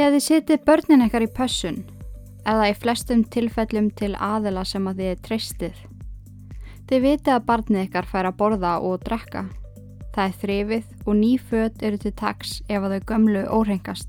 [0.00, 1.74] Þegar þið setið börnin ekkar í pössun,
[2.48, 5.82] eða í flestum tilfellum til aðila sem að þið treystið,
[6.88, 9.42] þið vitið að barnið ykkar fær að borða og drekka.
[10.14, 14.08] Það er þrifið og ný född eru til taks ef að þau gömlu óhrengast.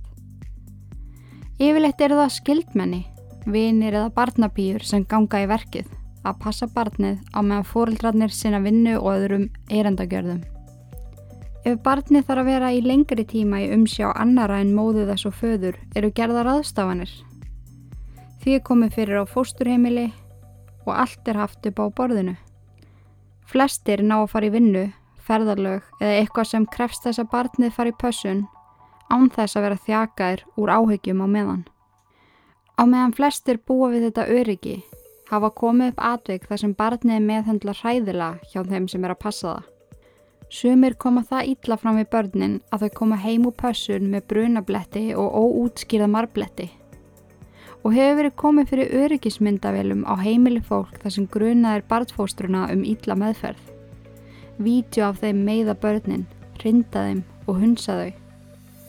[1.59, 3.01] Yfirleitt eru það skildmenni,
[3.43, 5.91] vinir eða barnabýjur sem ganga í verkið
[6.23, 10.39] að passa barnið á meðan fóreldrarnir sinna vinnu og öðrum eirandagjörðum.
[11.61, 15.35] Ef barnið þarf að vera í lengri tíma í umsjá annara en móðu þess og
[15.37, 17.11] föður eru gerðar aðstafanir.
[18.41, 20.07] Því er komið fyrir á fósturheimili
[20.87, 22.33] og allt er haft upp á borðinu.
[23.45, 24.87] Flestir ná að fara í vinnu,
[25.21, 28.41] ferðarlög eða eitthvað sem krefst þess að barnið fara í pössun
[29.13, 31.63] án þess að vera þjakaðir úr áhyggjum á meðan.
[32.73, 34.79] Á meðan flestir búa við þetta öryggi
[35.29, 39.53] hafa komið upp atveik þar sem barnið meðhendla hræðila hjá þeim sem er að passa
[39.53, 39.70] það.
[40.51, 45.03] Sumir koma það ítla fram við börnin að þau koma heim úr pössun með brunabletti
[45.15, 46.65] og óútskýrða marbletti.
[47.87, 53.15] Og hefur verið komið fyrir öryggismyndavelum á heimili fólk þar sem grunaðir barnfóstruna um ítla
[53.15, 53.63] meðferð.
[54.59, 56.27] Vídeó af þeim meiða börnin,
[56.65, 58.11] rinda þeim og hunsa þau.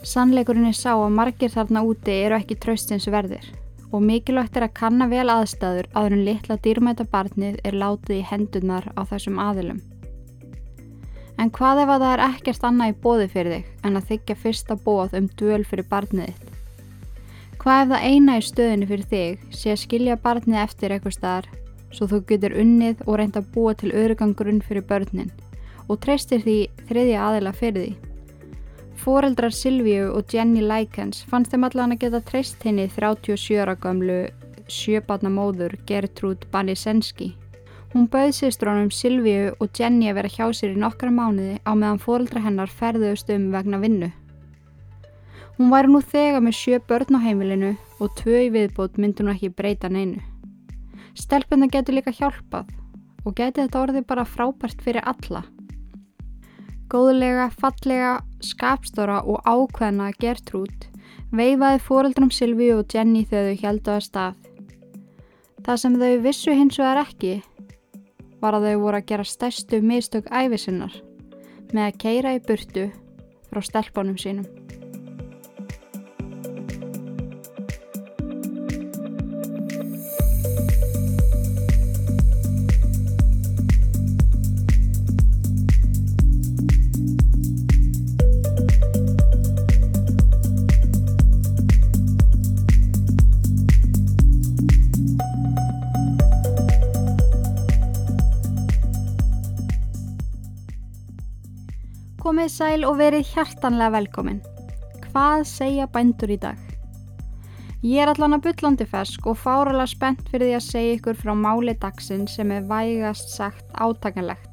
[0.02, 3.46] Sannleikurinn er sá að margir þarna úti eru ekki tröstins verðir
[3.92, 8.28] og mikilvægt er að kanna vel aðstæður áður en litla dýrmæta barnið er látið í
[8.32, 9.91] hendunar á þessum aðilum.
[11.42, 14.34] En hvað ef að það er ekkert annað í bóði fyrir þig en að þykja
[14.38, 16.52] fyrsta bóð um döl fyrir barnið þitt?
[17.62, 21.48] Hvað ef það eina í stöðinu fyrir þig sé að skilja barnið eftir eitthvað staðar
[21.90, 25.34] svo þú getur unnið og reynda að búa til örugangrunn fyrir börnin
[25.88, 27.92] og treystir því þriðja aðila fyrir því?
[29.02, 34.28] Fóreldrar Silvíu og Jenny Likens fannst þeim allan að geta treyst henni 37 ára gamlu
[34.70, 37.32] sjöbarna móður Gertrúd Banisenski
[37.92, 41.98] Hún bauð sýstrónum Silvíu og Jenny að vera hjá sér í nokkra mánuði á meðan
[42.00, 44.08] fóröldra hennar ferðuðust um vegna vinnu.
[45.58, 49.34] Hún væri nú þegar með sjö börn á heimilinu og tvö í viðbót myndi hún
[49.34, 50.22] ekki breyta neinu.
[51.12, 52.72] Stelpunna getur líka hjálpað
[53.26, 55.44] og getur þetta orðið bara frábært fyrir alla.
[56.88, 60.88] Góðlega, fallega, skapstóra og ákveðna Gertrúd
[61.28, 64.42] veifaði fóröldram Silvíu og Jenny þegar þau heldu að stað.
[65.60, 67.42] Það sem þau vissu hins vegar ekki
[68.42, 70.98] var að þau voru að gera stærstu mistök æfisinnar
[71.72, 72.88] með að keira í burtu
[73.48, 74.61] frá stelpunum sínum.
[102.32, 104.38] Komið sæl og verið hjartanlega velkomin.
[105.10, 106.56] Hvað segja bændur í dag?
[107.84, 111.34] Ég er allan að byllandi fersk og fáralega spennt fyrir því að segja ykkur frá
[111.36, 114.48] máli dagsinn sem er vægast sagt átakanlegt.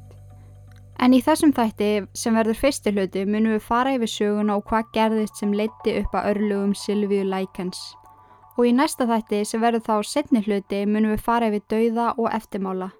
[1.00, 4.92] En í þessum þætti sem verður fyrsti hluti munum við fara yfir söguna og hvað
[4.98, 7.80] gerðist sem leiti upp að örlugum Silvíu Lækens.
[8.60, 12.28] Og í næsta þætti sem verður þá setni hluti munum við fara yfir dauða og
[12.28, 12.92] eftirmála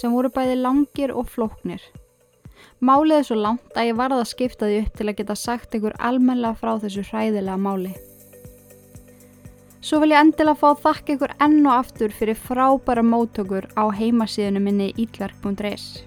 [0.00, 1.82] sem voru bæði langir og flóknir.
[2.80, 5.74] Málið er svo langt að ég varða að skipta því upp til að geta sagt
[5.74, 7.94] einhver almennilega frá þessu hræðilega máli.
[9.88, 14.66] Svo vil ég endilega fá þakka ykkur enn og aftur fyrir frábæra móttökur á heimasíðunum
[14.68, 16.02] minni ítlark.is.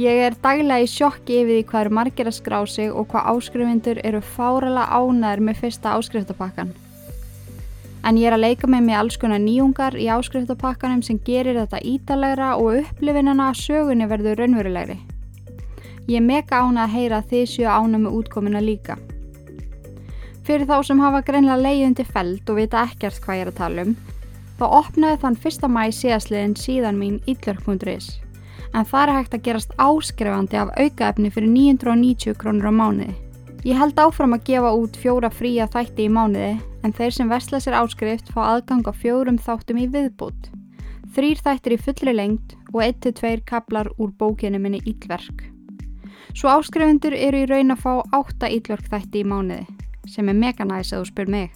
[0.00, 3.26] Ég er daglega í sjokki yfir því hvað eru margir að skrá sig og hvað
[3.32, 6.70] áskrifindur eru fárala ánæður með fyrsta áskrifstapakkan.
[8.02, 11.82] En ég er að leika með mig alls konar nýjungar í áskrifstapakkanum sem gerir þetta
[11.84, 14.96] ídalegra og upplifinina að sögunni verður raunverulegri.
[16.08, 18.98] Ég er mega ána að heyra að þið séu ána með útkomina líka.
[20.42, 23.60] Fyrir þá sem hafa greinlega leiðin til feld og vita ekkert hvað ég er að
[23.60, 23.94] tala um,
[24.58, 25.70] þá opnaði þann 1.
[25.70, 28.10] mæ síðastliðin síðan mín íllörk.is
[28.72, 33.14] en það er hægt að gerast áskrifandi af aukaefni fyrir 990 krónur á mánuði.
[33.62, 37.60] Ég held áfram að gefa út fjóra fría þætti í mánuði en þeir sem vestla
[37.62, 40.50] sér áskrift fá aðgang á fjórum þáttum í viðbútt.
[41.14, 45.51] Þrýr þættir í fullri lengt og 1-2 kaplar úr bókinu minni Íllverk.
[46.32, 49.66] Svo áskrifundur eru í raun að fá 8 íllörk þætti í mánuði,
[50.08, 51.50] sem er meganæs að þú spyr mig.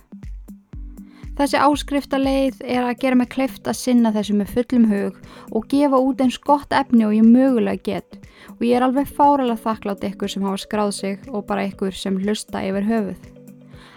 [1.36, 5.18] Þessi áskriftarleið er að gera mig kleift að sinna þessu með fullum hug
[5.52, 8.16] og gefa út eins gott efni og ég mögulega get
[8.54, 12.16] og ég er alveg fáralega þakklátt ykkur sem hafa skráð sig og bara ykkur sem
[12.24, 13.20] hlusta yfir höfuð.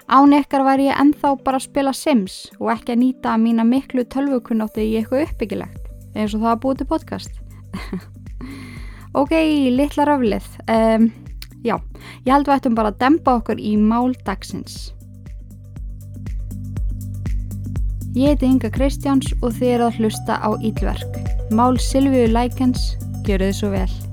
[0.10, 4.04] Án ykkar væri ég enþá bara að spila Sims og ekki að nýta mína miklu
[4.04, 7.44] tölvukunnótti í eitthvað uppbyggilegt eins og það að búið til podcast.
[9.18, 9.32] Ok,
[9.74, 10.46] litla röflið.
[10.70, 11.10] Um,
[11.66, 11.76] já,
[12.28, 14.92] ég held að við ættum bara að dempa okkur í mál dagsins.
[18.14, 21.20] Ég heiti Inga Kristjáns og þið eru að hlusta á Ílverk.
[21.50, 22.94] Mál Silvíu Lækens,
[23.26, 24.09] gjöru þið svo vel.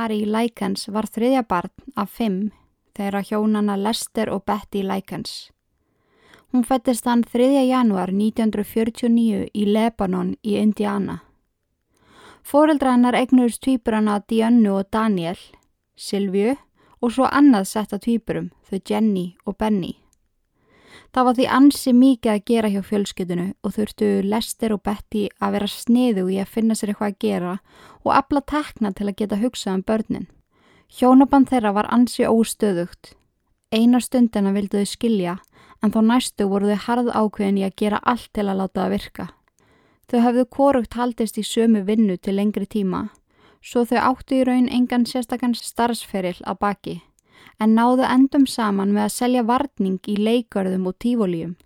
[0.00, 2.52] Marie Lækens var þriðja barn af fimm
[2.96, 5.50] þeirra hjónana Lester og Betty Lækens.
[6.52, 7.48] Hún fættist hann 3.
[7.68, 11.18] januar 1949 í Lebanon í Indiana.
[12.40, 15.36] Fóreldra hennar eignuðist tvíburana Diannu og Daniel,
[15.96, 16.56] Silviu
[17.02, 19.98] og svo annað setta tvíburum, þau Jenny og Benny.
[21.10, 25.56] Það var því ansi mikið að gera hjá fjölskytunu og þurftu Lester og Betty að
[25.56, 27.54] vera sniðu í að finna sér eitthvað að gera
[28.04, 30.28] og afla tekna til að geta hugsað um börnin.
[30.90, 33.14] Hjónaband þeirra var ansi óstöðugt.
[33.74, 35.36] Einar stundina vildu þau skilja
[35.82, 38.94] en þá næstu voru þau harð ákveðin í að gera allt til að láta það
[38.94, 39.26] virka.
[40.10, 43.08] Þau hafðu korugt haldist í sömu vinnu til lengri tíma
[43.60, 46.96] svo þau áttu í raun engan sérstakann starfsferill að baki
[47.60, 51.56] en náðu endum saman með að selja varning í leikörðum og tífolíum.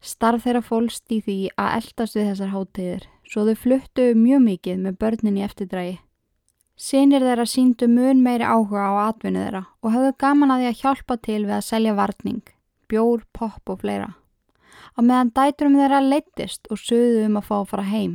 [0.00, 4.84] Starf þeirra fólst í því að eldast við þessar hátíðir, svo þau fluttu mjög mikið
[4.84, 5.96] með börnin í eftirdrægi.
[6.78, 10.80] Sinir þeirra síndu mun meiri áhuga á atvinnu þeirra og hafðu gaman að því að
[10.84, 12.44] hjálpa til við að selja varning,
[12.86, 14.12] bjór, popp og fleira.
[14.94, 18.14] Á meðan dæturum þeirra leittist og sögðu um að fá að fara heim.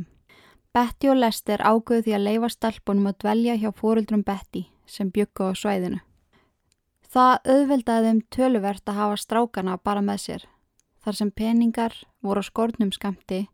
[0.74, 5.52] Betty og Lester ágöðu því að leifa stelpunum að dvelja hjá fóruldrum Betty sem byggu
[5.52, 6.00] á svæðinu.
[7.14, 10.44] Það auðveldaði þeim töluvert að hafa strákana bara með sér,
[10.98, 11.92] þar sem peningar
[12.26, 13.44] voru á skortnum skamti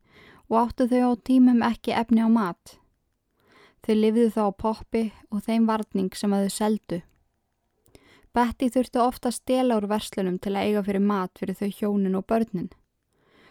[0.48, 2.78] og áttu þau á tímum ekki efni á mat.
[3.84, 7.00] Þau lifðu þá á poppi og þeim varning sem að þau seldu.
[8.32, 12.24] Betty þurftu ofta stela úr verslunum til að eiga fyrir mat fyrir þau hjónin og
[12.32, 12.72] börnin.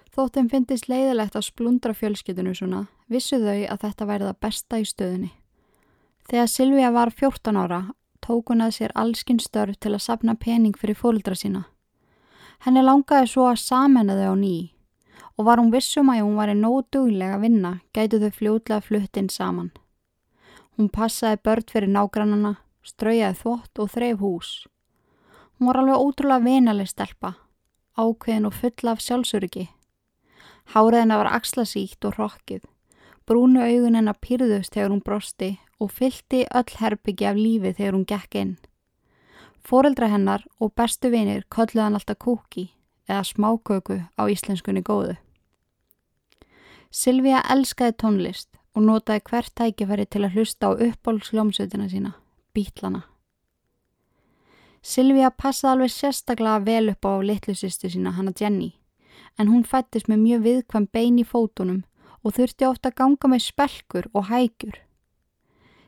[0.09, 4.81] Þótt þeim finnist leiðilegt að splundra fjölskytunu svona, vissu þau að þetta væri það besta
[4.81, 5.31] í stöðunni.
[6.25, 7.83] Þegar Silvíja var 14 ára
[8.29, 11.63] tók hún að sér allskinn störf til að sapna pening fyrir fólkdra sína.
[12.61, 14.57] Henni langaði svo að samena þau á ný
[15.39, 18.85] og var hún vissum að hún var í nóg duglega að vinna gætu þau fljótlega
[18.85, 19.71] fluttinn saman.
[20.75, 22.51] Hún passaði börn fyrir nágrannana,
[22.83, 24.51] straujaði þvott og þreif hús.
[25.57, 27.33] Hún var alveg ótrúlega venaleg stelpa,
[27.97, 29.65] ákveðin og fulla af sjálfsöryggi.
[30.75, 32.61] Háriðina var axlasíkt og rokkið,
[33.25, 38.05] brúnu augun hennar pyrðust þegar hún brosti og fylti öll herbyggi af lífi þegar hún
[38.09, 38.57] gekk inn.
[39.63, 42.69] Fóreldra hennar og bestu vinir kolluði hann alltaf kúki
[43.09, 45.17] eða smáköku á íslenskunni góðu.
[46.89, 52.15] Silvíja elskaði tónlist og notaði hvert tækifæri til að hlusta á uppbólsljómsutina sína,
[52.53, 53.03] bítlana.
[54.81, 58.71] Silvíja passaði alveg sérstaklega vel upp á litlusistu sína, hanna Jenny,
[59.37, 61.83] en hún fættist með mjög viðkvæm bein í fótunum
[62.23, 64.77] og þurfti ofta að ganga með spelkur og hægjur.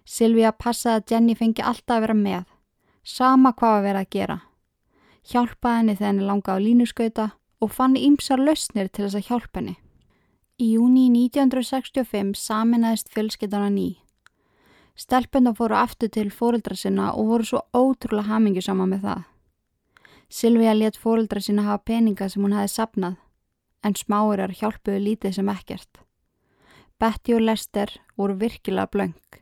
[0.06, 2.44] Silvíja passaði að Jenny fengi alltaf að vera með,
[3.04, 4.38] sama hvað að vera að gera.
[5.32, 7.28] Hjálpaði henni þegar henni langaði línuskauta
[7.62, 9.76] og fann ímsar lausnir til þess að hjálpa henni.
[10.62, 13.90] Í júni 1965 saminæðist fjölskyldana ný.
[14.98, 19.24] Stelpenda fóru aftur til fóreldra sinna og voru svo ótrúlega hamingi sama með það.
[20.30, 23.16] Silvíja let fóreldra sinna hafa peninga sem hún hefði sapnað,
[23.84, 26.04] en smáurar hjálpuðu lítið sem ekkert.
[27.02, 29.41] Betty og Lester voru virkilega blöng.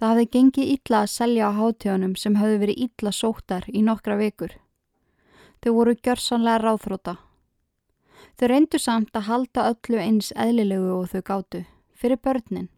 [0.00, 4.14] Það hafði gengið illa að selja á hátíðunum sem hafði verið illa sóttar í nokkra
[4.16, 4.54] vikur.
[5.60, 7.14] Þau voru gjörsanlega ráðþróta.
[8.40, 11.60] Þau reyndu samt að halda öllu eins eðlilegu og þau gáttu,
[11.92, 12.70] fyrir börnin,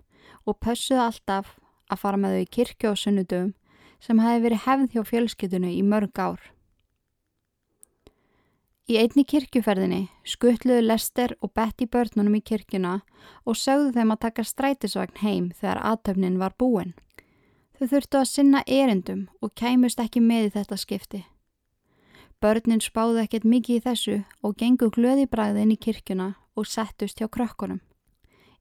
[0.42, 1.52] og pössuðu alltaf
[1.86, 3.54] að fara með þau í kirkju á sunnudöfum
[4.02, 6.42] sem hafi verið hefð hjá fjölskytunu í mörg ár.
[8.90, 12.98] Í einni kirkjuferðinni skuttluðu Lester og Betty börnunum í kirkjuna
[13.46, 16.96] og sögðu þeim að taka strætisvagn heim þegar aðtöfnin var búin.
[17.82, 21.18] Þau þurftu að sinna erindum og kæmust ekki með í þetta skipti.
[22.38, 24.14] Börnin spáðu ekkert mikið í þessu
[24.46, 27.80] og gengu glöði bræðin í kirkuna og settust hjá krökkunum.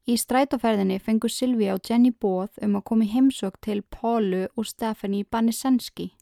[0.09, 5.21] Í strætóferðinni fengu Silvi og Jenny bóð um að komi heimsók til Pálu og Stefani
[5.21, 6.15] Banisenski.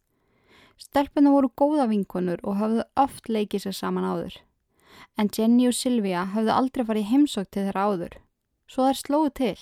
[0.76, 4.42] Stelpuna voru góða vinkonur og hafðu oft leikið sér saman áður.
[5.16, 8.20] En Jenny og Silvia hafðu aldrei farið heimsók til þeirra áður.
[8.68, 9.58] Svo þær slóðu til.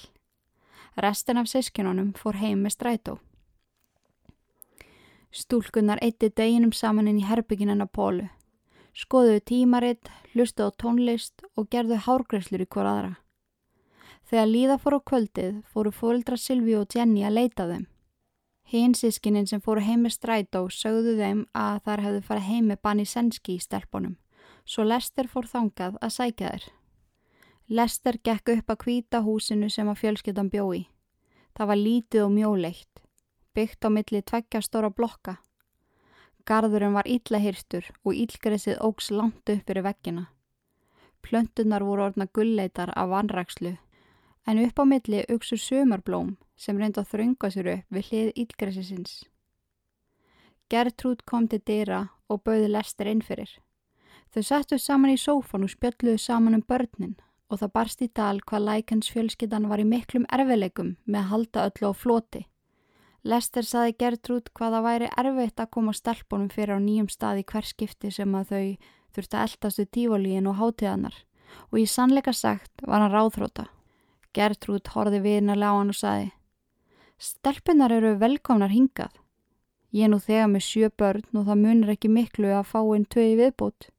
[0.97, 3.19] Restin af sískinunum fór heim með strætó.
[5.31, 8.29] Stúlkunnar eitti deginum saman inn í herbyggin hennar Pólu.
[8.97, 13.11] skoðuðu tímaritt, hlustu á tónlist og gerðu hárgreifslur í hver aðra.
[14.25, 17.85] Þegar líða fór á kvöldið fóru fórildra Silvi og Jenny að leita þeim.
[18.67, 23.05] Hinsískinin sem fóru heim með strætó sögðu þeim að þær hefðu farið heim með Banni
[23.05, 24.17] Senski í stelpunum,
[24.65, 26.65] svo Lester fór þangað að sækja þeir.
[27.69, 30.87] Lester gekk upp að kvíta húsinu sem að fjölskyttan bjói.
[31.55, 32.96] Það var lítið og mjóleitt,
[33.57, 35.39] byggt á milli tveggja stóra blokka.
[36.47, 40.27] Garðurinn var illa hyrstur og ílgresið ógs langt upp fyrir veggina.
[41.25, 43.73] Plöntunar voru orðna gulleitar af vanrækslu,
[44.47, 49.15] en upp á milli auksur sömarblóm sem reyndi að þrönga sér upp við hlið ílgresisins.
[50.71, 53.49] Gertrúd kom til dýra og bauði Lester innfyrir.
[54.31, 57.15] Þau settu saman í sófan og spjölluðu saman um börnin
[57.49, 61.67] og það barst í dal hvað lækans fjölskyttan var í miklum erfileikum með að halda
[61.69, 62.43] öllu á floti.
[63.27, 67.47] Lester saði Gertrúd hvað það væri erfitt að koma stelpunum fyrir á nýjum stað í
[67.51, 68.67] hver skipti sem að þau
[69.17, 71.17] þurfti að eldastu tífolíin og hátíðanar
[71.71, 73.65] og í sannleika sagt var hann ráðþróta.
[74.31, 76.29] Gertrúd horði viðnarlega á hann og saði
[77.17, 79.11] Stelpunar eru velkomnar hingað.
[79.91, 83.35] Ég nú þegar með sjö börn og það munir ekki miklu að fá einn tögi
[83.39, 83.89] viðbútt.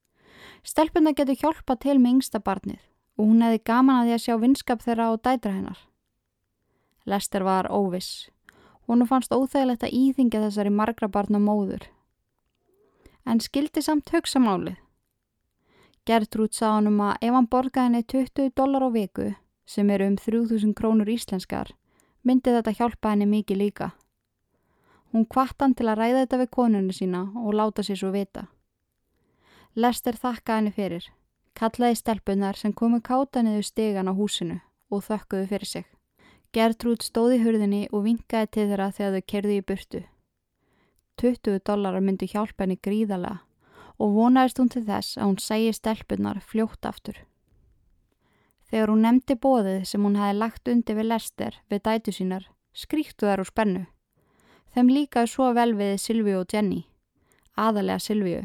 [0.63, 2.81] Stelpunar getur hjálpa til með yngsta barnið
[3.19, 5.81] og hún hefði gaman að því að sjá vinskap þeirra og dætra hennar.
[7.09, 8.29] Lester var óviss.
[8.89, 11.83] Hún fannst óþægilegt að íþingja þessari margra barna móður.
[13.29, 14.79] En skildi samt hugsa málið.
[16.09, 19.27] Gertrúd sá hann um að ef hann borgaði henni 20 dólar á viku,
[19.69, 21.75] sem eru um 3000 krónur íslenskar,
[22.25, 23.91] myndi þetta hjálpa henni mikið líka.
[25.13, 28.47] Hún kvart hann til að ræða þetta við konunni sína og láta sér svo vita.
[29.77, 31.05] Lester þakka henni fyrir,
[31.53, 35.98] kallaði stelpunar sem komu káta niður stegan á húsinu og þökkuðu fyrir sig.
[36.57, 40.01] Gertrúd stóði hurðinni og vinkaði til þeirra þegar þau kerði í burtu.
[41.21, 43.43] 20 dólarar myndi hjálpa henni gríðarlega
[43.99, 47.19] og vonaðist hún til þess að hún segi stelpunar fljótt aftur.
[48.71, 53.29] Þegar hún nefndi bóðið sem hún hefði lagt undir við lester við dætu sínar, skríktu
[53.29, 53.87] þær úr spennu.
[54.73, 56.85] Þeim líkaði svo vel við Silvíu og Jenny,
[57.57, 58.45] aðalega Silvíu.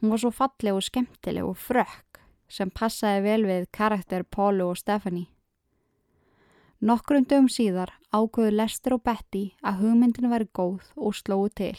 [0.00, 4.78] Hún var svo falleg og skemmtileg og frökk sem passaði vel við karakter Pólu og
[4.80, 5.28] Stefani.
[6.80, 11.76] Nokkrum dögum síðar ákvöðu Lester og Betty að hugmyndinu væri góð og slóðu til.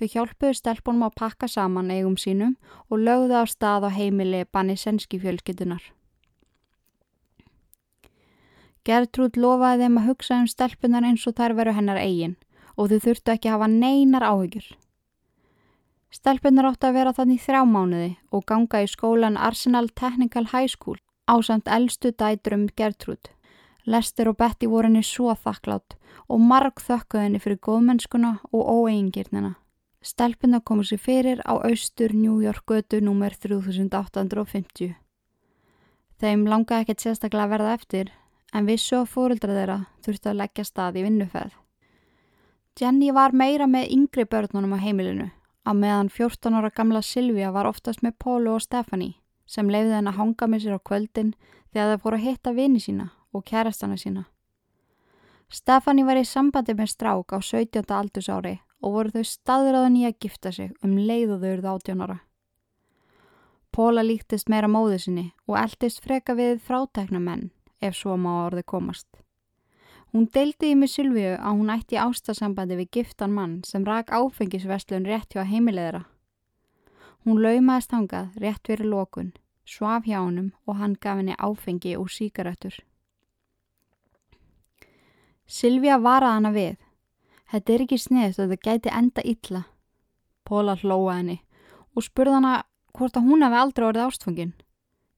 [0.00, 2.54] Þau hjálpuðu stelpunum að pakka saman eigum sínum
[2.88, 5.84] og lögðu á stað á heimili Bannisenski fjölskytunar.
[8.88, 12.36] Gertrúd lofaði þeim að hugsa um stelpunar eins og þær veru hennar eigin
[12.80, 14.72] og þau þurftu ekki að hafa neinar áhyggjur.
[16.16, 20.96] Stelpunar áttu að vera þannig þrjá mánuði og ganga í skólan Arsenal Technical High School
[21.28, 23.35] á samt eldstu dætrum Gertrúd.
[23.86, 25.94] Lester og Betty voru henni svo þakklátt
[26.26, 29.54] og marg þökkuð henni fyrir góðmennskuna og óeigingirnina.
[30.02, 33.34] Stelpuna komu sér fyrir á austur New York götu nr.
[33.38, 34.96] 3850.
[36.18, 38.10] Þeim langaði ekkert sérstaklega að verða eftir
[38.52, 41.54] en vissu á fóruldra þeirra þurfti að leggja stað í vinnufæð.
[42.80, 45.30] Jenny var meira með yngri börnunum á heimilinu
[45.66, 49.14] að meðan 14 ára gamla Silvia var oftast með Pólu og Stefani
[49.46, 51.34] sem leiði henn að hanga með sér á kvöldin
[51.70, 54.24] þegar það fór að hitta vini sína og kærastana sína.
[55.52, 57.84] Stefani var í sambandi með strák á 17.
[57.86, 62.16] aldursári og voru þau staðræðan í að gifta sig um leið og þau eruð átjónara.
[63.76, 67.50] Póla líktist meira móðu sinni og eldist freka við frátækna menn
[67.80, 69.06] ef svo má orði komast.
[70.12, 75.04] Hún deildi í mig Sylvíu að hún ætti ástasambandi við giftan mann sem rak áfengisverslun
[75.04, 76.06] rétt hjá heimileðra.
[77.26, 79.32] Hún laumaðist hangað rétt fyrir lókun,
[79.66, 82.78] svaf hjá honum og hann gaf henni áfengi og síkaretur.
[85.46, 86.76] Silvija varaði hana við.
[87.46, 89.60] Þetta er ekki sniðst og það gæti enda illa.
[90.42, 91.36] Póla hlóa henni
[91.94, 92.54] og spurði hana
[92.96, 94.52] hvort að hún hafi aldrei orðið ástfangin.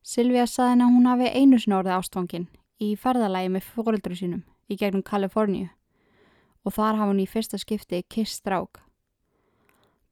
[0.04, 2.44] Silvija saði henni að hún hafi einu sinni orðið ástfangin
[2.84, 5.70] í ferðalagi með fóröldru sínum í gegnum Kaliforníu
[6.64, 8.82] og þar hafa hún í fyrsta skipti kist strák.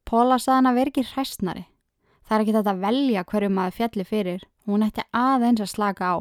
[0.01, 1.65] Póla saði henni að veri ekki hræstnari.
[2.25, 5.73] Það er ekki þetta að velja hverju maður fjalli fyrir og hún ætti aðeins að
[5.75, 6.17] slaka á.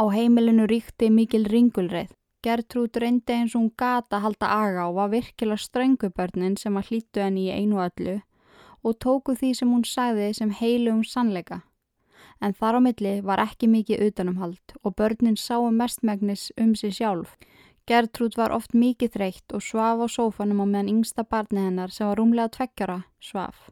[0.00, 5.10] Á heimilinu ríkti mikil ringulreið Gertrúd reyndi eins og hún gata halda aga og var
[5.12, 8.16] virkilega ströngubörnin sem að hlýtu henni í einu öllu
[8.82, 11.60] og tóku því sem hún sagði sem heilum sannleika.
[12.42, 17.36] En þar á milli var ekki mikið utanumhald og börnin sáu mestmægnis um sig sjálf.
[17.86, 22.10] Gertrúd var oft mikið þreytt og svaf á sófanum á meðan yngsta barni hennar sem
[22.10, 23.70] var rúmlega tveggjara svaf.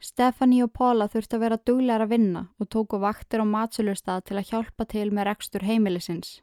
[0.00, 4.36] Stefani og Póla þurfti að vera duglegar að vinna og tóku vaktir á matsölustad til
[4.40, 6.40] að hjálpa til með rekstur heimilisins.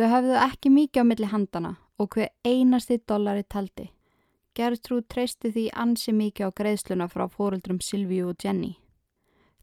[0.00, 3.90] Þau hafðu ekki mikið á milli handana og hver einasti dollari taldi.
[4.56, 8.78] Gertrúd treysti því ansi mikið á greiðsluna frá fóruldrum Silvíu og Jenny.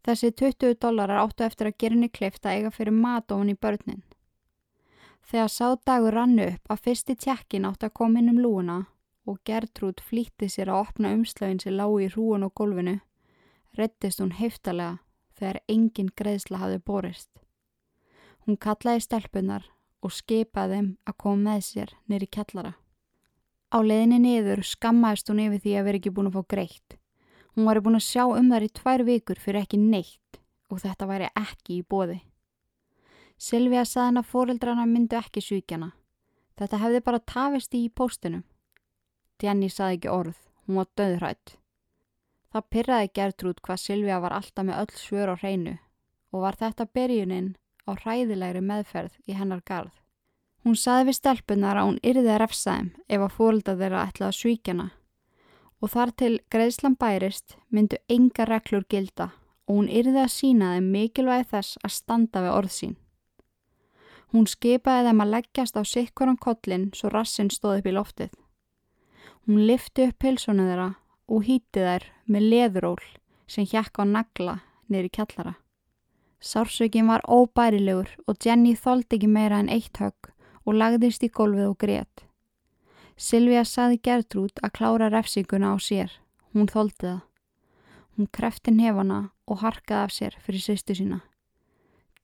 [0.06, 3.56] Þessi 20 dólarar áttu eftir að gera henni kleift að eiga fyrir mat ofan í
[3.58, 4.04] börnin.
[5.26, 8.76] Þegar sá dagur rannu upp að fyrsti tjekkin átt að koma inn um lúuna
[9.26, 13.00] og Gertrúd flýtti sér að opna umslögin sem lág í hrúun og gólfinu,
[13.74, 15.00] rettist hún heftalega
[15.34, 17.32] þegar engin greiðsla hafði borist.
[18.46, 19.66] Hún kallaði stelpunar
[20.06, 22.74] og skipaði þeim að koma með sér nýri kjallara.
[23.68, 26.98] Á leðinni niður skammaðist hún yfir því að vera ekki búin að fá greitt.
[27.56, 30.40] Hún var búin að sjá um þar í tvær vikur fyrir ekki neitt
[30.72, 32.20] og þetta væri ekki í bóði.
[33.38, 35.92] Silvija saði hann að fóreldrana myndu ekki svíkjana.
[36.58, 38.44] Þetta hefði bara tafist í póstunum.
[39.42, 41.58] Jenny saði ekki orð, hún var döðrætt.
[42.54, 45.76] Það pyrraði Gertrúd hvað Silvija var alltaf með öll svör á hreinu
[46.34, 47.52] og var þetta byrjunin
[47.88, 49.96] á hræðilegri meðferð í hennar garð.
[50.68, 54.30] Hún saði við stelpunar að hún yrði að refsa þeim ef að fórelda þeirra ætlaði
[54.30, 54.88] að svíkjana
[55.78, 59.30] og þar til greiðslan bærist myndu enga reglur gilda
[59.68, 62.96] og hún yrði að sína þeim mikilvægi þess að standa við orð sín.
[64.34, 68.34] Hún skipaði þeim að leggjast á sikkuran kollin svo rassin stóð upp í loftið.
[69.48, 70.90] Hún lifti upp pilsonu þeirra
[71.32, 73.06] og hýtti þær með leðuról
[73.48, 74.60] sem hjekk á nagla
[74.92, 75.56] neyri kjallara.
[76.40, 80.30] Sársökin var óbærilegur og Jenny þóldi ekki meira en eitt högg
[80.66, 82.26] og lagðist í gólfið og grétt.
[83.18, 86.12] Silvija saði Gertrúd að klára refsinguna á sér.
[86.54, 87.22] Hún þóldi það.
[88.18, 91.22] Hún krefti nefana og harkaði af sér fyrir sýstu sína.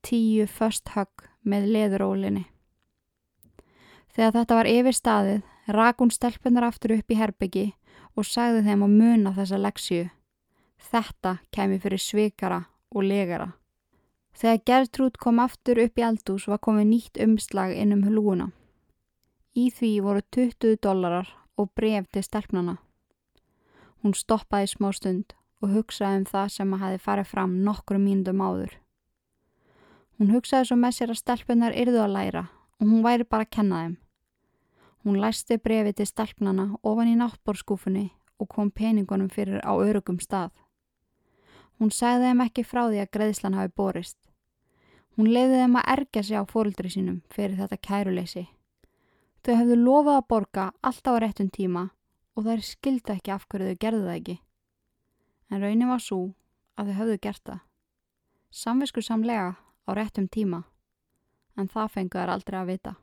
[0.06, 2.46] Tíu först högg með leðurólinni.
[4.14, 5.42] Þegar þetta var yfir staðið,
[5.74, 7.66] rak hún stelpunar aftur upp í herbyggi
[8.14, 10.06] og sagði þeim að muna þessa leksju.
[10.92, 12.62] Þetta kemi fyrir svikara
[12.94, 13.50] og legara.
[14.34, 18.50] Þegar Gertrúd kom aftur upp í aldús var komið nýtt umslag inn um hulúuna.
[19.54, 22.80] Í því voru 20 dólarar og bref til stelpnana.
[24.02, 28.42] Hún stoppaði smá stund og hugsaði um það sem að hafi farið fram nokkru mínutum
[28.42, 28.74] áður.
[30.18, 32.44] Hún hugsaði svo með sér að stelpunar yrðu að læra
[32.82, 33.96] og hún væri bara að kenna þeim.
[35.04, 40.52] Hún læsti brefi til stelpnana ofan í náttbórskúfunni og kom peningunum fyrir á örugum stað.
[41.80, 44.23] Hún segði þeim ekki frá því að greiðslan hafi borist.
[45.14, 48.48] Hún leiði þeim að erga sig á fóröldri sínum fyrir þetta kæruleysi.
[49.44, 51.84] Þau hefðu lofað að borga alltaf á réttum tíma
[52.34, 54.38] og þær skildi ekki af hverju þau gerðu það ekki.
[55.52, 56.22] En raunin var svo
[56.80, 57.62] að þau hefðu gert það.
[58.54, 60.64] Samvisku samlega á réttum tíma,
[61.58, 62.96] en það fengu þær aldrei að vita.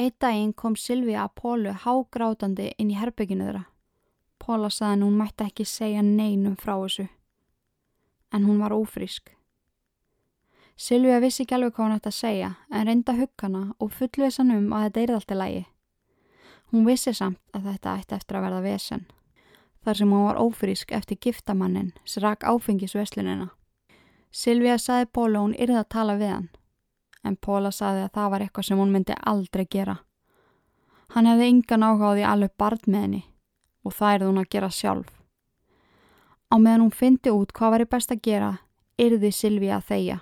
[0.00, 3.66] Eitt daginn kom Silvi að Pólu hágrátandi inn í herbygginu þeirra.
[4.42, 7.06] Póla saði að hún mætti ekki segja neinum frá þessu.
[8.34, 9.33] En hún var ófrísk.
[10.76, 14.72] Silvi vissi ekki alveg hvað hún ætti að segja en reynda huggana og fullvisan um
[14.72, 15.64] að þetta er alltaf lægi.
[16.72, 19.06] Hún vissi samt að þetta ætti eftir að verða vesen.
[19.84, 23.48] Þar sem hún var ófrísk eftir giftamannin sem rak áfengisveslunina.
[24.32, 26.50] Silvi saði Póla hún yrði að tala við hann
[27.24, 29.96] en Póla saði að það var eitthvað sem hún myndi aldrei gera.
[31.14, 33.22] Hann hefði yngan áhugaði alveg barn með henni
[33.84, 35.10] og það er hún að gera sjálf.
[36.52, 38.50] Á meðan hún fyndi út hvað var í best að gera,
[39.00, 40.18] yrði Silvíja að þeia,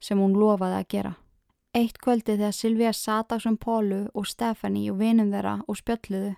[0.00, 1.14] sem hún lofaði að gera.
[1.74, 6.34] Eitt kvöldi þegar Silvíja sata sem Pólu og Stefani og vinum þeirra og spjölluðu,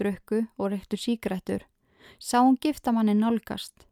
[0.00, 1.66] drukku og reyktu síkrettur,
[2.18, 3.86] sá hún giftamanni nálgast.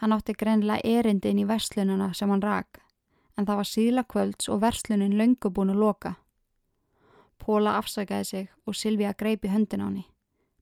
[0.00, 2.80] Hann átti greinlega erindin í verslununa sem hann rak
[3.38, 6.14] en það var síðla kvölds og verslunin löngu búin að loka.
[7.38, 10.04] Póla afsakaði sig og Silvíja greipi höndin á henni.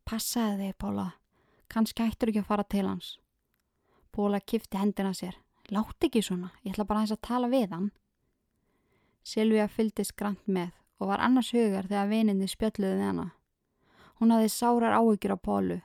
[0.04, 1.06] Passaði þig, Póla.
[1.72, 3.16] Kannski hættur ekki að fara til hans.
[4.12, 5.38] Póla kifti hendina sér.
[5.70, 7.90] Látt ekki svona, ég ætla bara að tala við hann.
[9.26, 13.32] Silvíja fyldist grant með og var annars hugar þegar veninni spjölluði hana.
[14.20, 15.80] Hún hafði sárar áhyggjur á Pólu.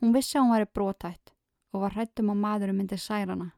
[0.00, 1.32] Hún vissi að hún væri brótætt
[1.72, 3.50] og var hrættum að maðurum myndi særana.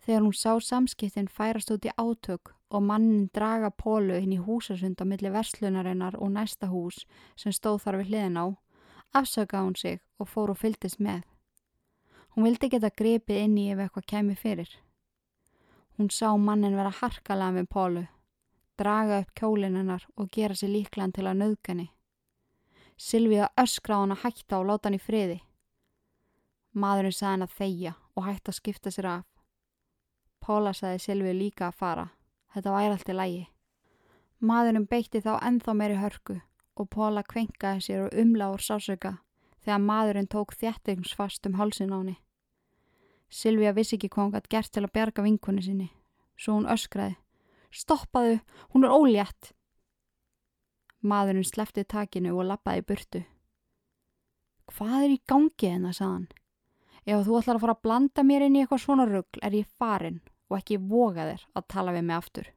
[0.00, 5.00] Þegar hún sá samskiptin færast út í átök og mannin draga pólu inn í húsasund
[5.02, 7.04] á milli verslunarinnar og næsta hús
[7.36, 8.46] sem stóð þar við hliðin á,
[9.14, 11.24] afsökaði hún sig og fór og fyldist með.
[12.34, 14.70] Hún vildi geta grepið inn í ef eitthvað kemi fyrir.
[15.98, 18.02] Hún sá mannin vera harkalega með pólu,
[18.78, 21.88] draga upp kjólinunnar og gera sér líklan til að nöðgani.
[22.96, 25.40] Silvíða öskra á hann að hætta og láta hann í friði.
[26.72, 29.24] Maðurinn sagði hann að þeia og hætta að skipta sér af.
[30.40, 32.06] Póla saði Silvi líka að fara.
[32.54, 33.42] Þetta væri allt í lægi.
[34.40, 36.38] Maðurinn beitti þá enþá meiri hörku
[36.76, 39.18] og Póla kvenkaði sér og umla úr sásöka
[39.64, 42.16] þegar maðurinn tók þjættingsfast um hálsin á henni.
[43.30, 45.88] Silvíja vissi ekki hvað hún gætt gert til að berga vinkunni sinni.
[46.40, 47.16] Svo hún öskraði.
[47.70, 48.40] Stoppaðu,
[48.74, 49.52] hún er ólétt.
[51.06, 53.22] Maðurinn slefti takinu og lappaði burtu.
[54.70, 56.28] Hvað er í gangi hennar, saðan?
[57.06, 59.70] Ef þú ætlar að fara að blanda mér inn í eitthvað svona ruggl er ég
[59.80, 60.20] farin
[60.50, 62.50] og ekki voga þér að tala við mig aftur.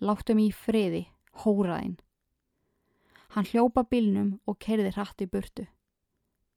[0.00, 1.02] Láttu mig í friði,
[1.44, 1.98] hóraðinn.
[3.34, 5.66] Hann hljópa bílnum og kerði hratt í burtu.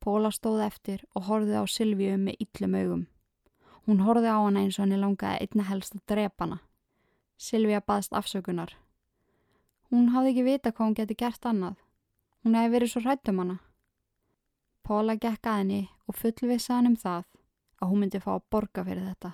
[0.03, 3.03] Póla stóð eftir og horfið á Silvíu með yllum augum.
[3.87, 6.57] Hún horfið á hana eins og henni langaði einna helst að drepa hana.
[7.39, 8.73] Silvíu baðst afsökunar.
[9.87, 11.77] Hún hafði ekki vita hvað hún geti gert annað.
[12.43, 13.55] Hún hefði verið svo hrættum hana.
[14.83, 17.23] Póla gekk að henni og fullvisa hann um það
[17.79, 19.31] að hún myndi fá að borga fyrir þetta.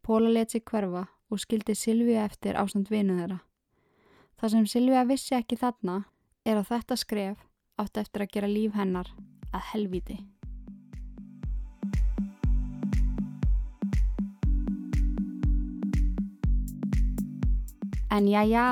[0.00, 3.42] Póla let sig hverfa og skildi Silvíu eftir ástand vinu þeirra.
[4.40, 6.06] Það sem Silvíu vissi ekki þarna
[6.48, 7.44] er að þetta skref
[7.76, 9.12] átt eftir að gera líf hennar
[9.54, 10.18] að helviti.
[18.14, 18.66] En já, já,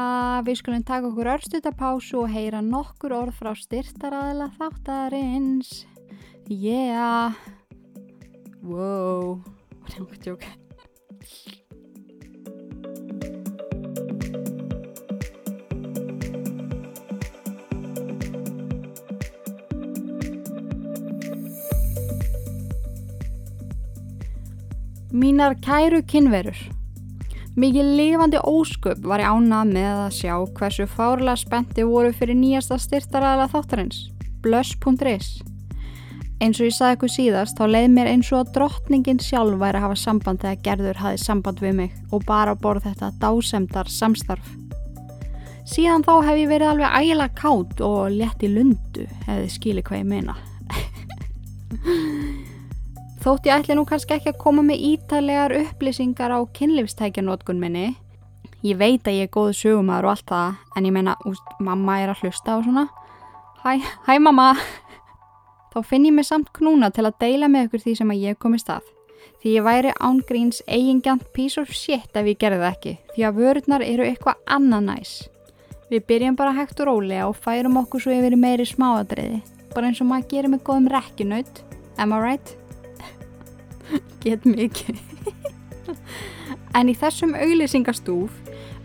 [0.46, 5.72] við skulum taka okkur örstutapásu og heyra nokkur orð frá styrtaraðila þáttarins.
[6.46, 7.34] Yeah.
[8.62, 9.42] Wow.
[9.82, 11.61] Það er okkur tjók.
[25.12, 26.56] Mínar kæru kynverur.
[27.60, 32.78] Mikið lifandi ósköp var ég ánað með að sjá hversu fárlega spenti voru fyrir nýjasta
[32.80, 33.98] styrtaræðala þáttarins,
[34.40, 35.26] blöss.is.
[36.40, 39.82] Eins og ég sagði eitthvað síðast, þá leið mér eins og að drottningin sjálf væri
[39.82, 44.48] að hafa samband þegar gerður hafi samband við mig og bara borð þetta dásemdar samstarf.
[45.68, 50.00] Síðan þá hef ég verið alveg ægila kátt og létt í lundu, hefði skilið hvað
[50.00, 50.38] ég meina.
[53.22, 57.92] Þótt ég ætli nú kannski ekki að koma með ítalegar upplýsingar á kynlifstækjanótkun minni.
[58.66, 62.00] Ég veit að ég er góð sögumæður og allt það, en ég meina, úst, mamma
[62.02, 62.88] er að hlusta og svona.
[63.62, 64.48] Hæ, hæ mamma!
[65.70, 68.40] Þá finn ég mig samt knúna til að deila með ykkur því sem að ég
[68.42, 68.88] komi stað.
[69.38, 73.38] Því ég væri ángríns eigingjant piece of shit ef ég gerði það ekki, því að
[73.38, 75.12] vörurnar eru eitthvað annað næs.
[75.94, 79.44] Við byrjum bara hægt og rólega og færum okkur svo yfir meiri smáadreiði,
[79.76, 81.62] bara eins og maður gerir með góðum rekkinnaut,
[82.02, 82.56] am I right?
[84.24, 85.00] Get mikið.
[86.76, 88.32] En í þessum auglýsingastúf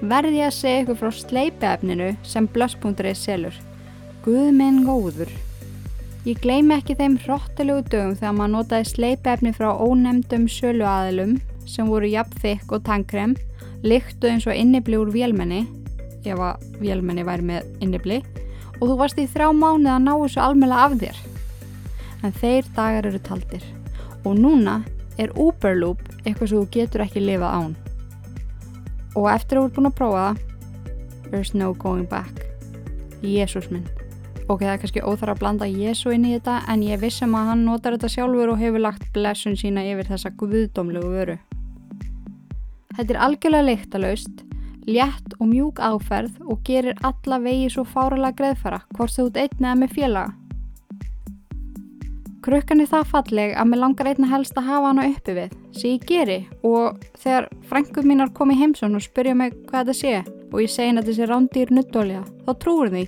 [0.01, 3.55] verði ég að segja ykkur frá sleipiefninu sem blöss.is selur.
[4.25, 5.31] Guð minn góður.
[6.27, 12.09] Ég gleymi ekki þeim hróttilegu dögum þegar maður notaði sleipiefni frá ónemdum söluaðilum sem voru
[12.11, 13.37] jafn þykk og tankrem
[13.87, 15.63] líktu eins og innibli úr vélmenni
[16.27, 18.19] ef að vélmenni væri með innibli
[18.81, 21.23] og þú varst í þrjá mánuð að ná þessu almela af þér.
[22.25, 23.63] En þeir dagar eru taldir.
[24.25, 24.81] Og núna
[25.17, 27.77] er Uberloop eitthvað sem þú getur ekki lifað án.
[29.17, 30.43] Og eftir að þú ert búin að prófa það,
[31.31, 32.43] there's no going back.
[33.21, 33.87] Jésús minn.
[34.47, 37.49] Ok, það er kannski óþar að blanda Jésu inn í þetta en ég vissum að
[37.49, 41.35] hann notar þetta sjálfur og hefur lagt blessun sína yfir þessa guðdómlegu vöru.
[42.95, 44.45] Þetta er algjörlega leiktalaust,
[44.87, 49.67] létt og mjúk áferð og gerir alla vegi svo fáralega greðfara hvort þú ert einn
[49.67, 50.46] eða með félaga.
[52.47, 55.89] Krukkan er það falleg að mér langar einna helst að hafa hana uppi við, sem
[55.97, 60.13] ég geri og þegar frænguð mínar kom í heimsón og spyrja mig hvað þetta sé
[60.53, 63.03] og ég segin að þessi rándýr nuttólja, þá trúur því,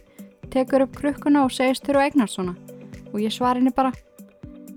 [0.51, 2.57] tekur upp krukkuna og segist þurru eignar svona
[3.13, 3.93] og ég svar henni bara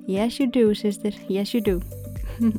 [0.06, 1.80] Yes you do sýstir, yes you do.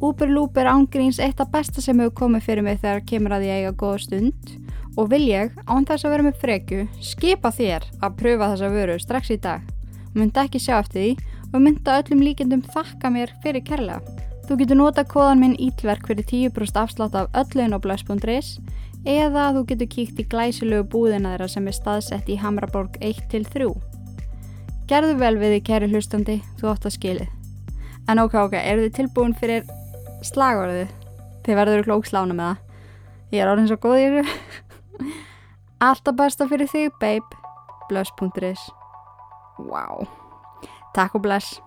[0.00, 3.60] Uberloop er ángríns eitt af besta sem hefur komið fyrir mig þegar kemur að ég
[3.60, 4.58] eiga góða stund.
[4.96, 9.00] Og vil ég, án þess að vera með frekju, skipa þér að pröfa þessa vöru
[9.02, 9.64] strax í dag
[10.14, 14.00] myndi ekki sjá eftir því og myndi öllum líkendum þakka mér fyrir kærlega.
[14.44, 18.58] Þú getur nota kóðan minn ítverk fyrir 10% afslátt af öllun og blöss.is
[19.08, 23.70] eða þú getur kíkt í glæsilegu búðina þeirra sem er staðsett í Hamraborg 1-3.
[24.88, 27.32] Gerðu vel við því kæri hlustandi, þú átt að skilið.
[28.08, 29.64] En ok, ok, eru þið tilbúin fyrir
[30.28, 30.92] slagorðið?
[31.44, 32.62] Þið verður klókslána með það.
[33.32, 34.38] Ég er orðin svo góð í þessu.
[35.88, 37.44] Alltaf besta fyrir þig, babe.
[37.88, 38.83] Blöss.is
[39.58, 40.06] Wow.
[40.94, 41.62] Takk og bless.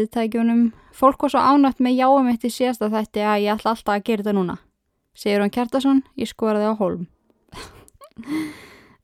[0.00, 0.64] Viðtækjunum.
[0.96, 4.04] Fólk var svo ánætt með jáum eitt í síðasta þætti að ég ætla alltaf að
[4.08, 4.56] gera þetta núna.
[5.14, 7.06] Sigur hann Kjartason, ég skoraði á holm.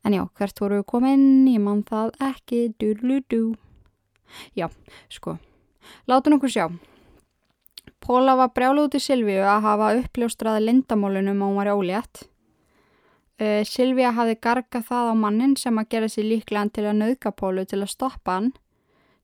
[0.05, 1.25] en já, hvert voru við komin?
[1.51, 3.57] Ég mann það ekki, dúrlúdú.
[4.59, 4.69] Já,
[5.13, 5.39] sko,
[6.09, 6.67] láta nokkur sjá.
[8.03, 12.27] Póla var brjálu út í Silvíu að hafa uppljóstraði lindamólunum og hún var ólétt.
[13.37, 17.33] Uh, Silvíja hafi gargað það á mannin sem að gera sér líklegan til að nauðga
[17.37, 18.53] Pólu til að stoppa hann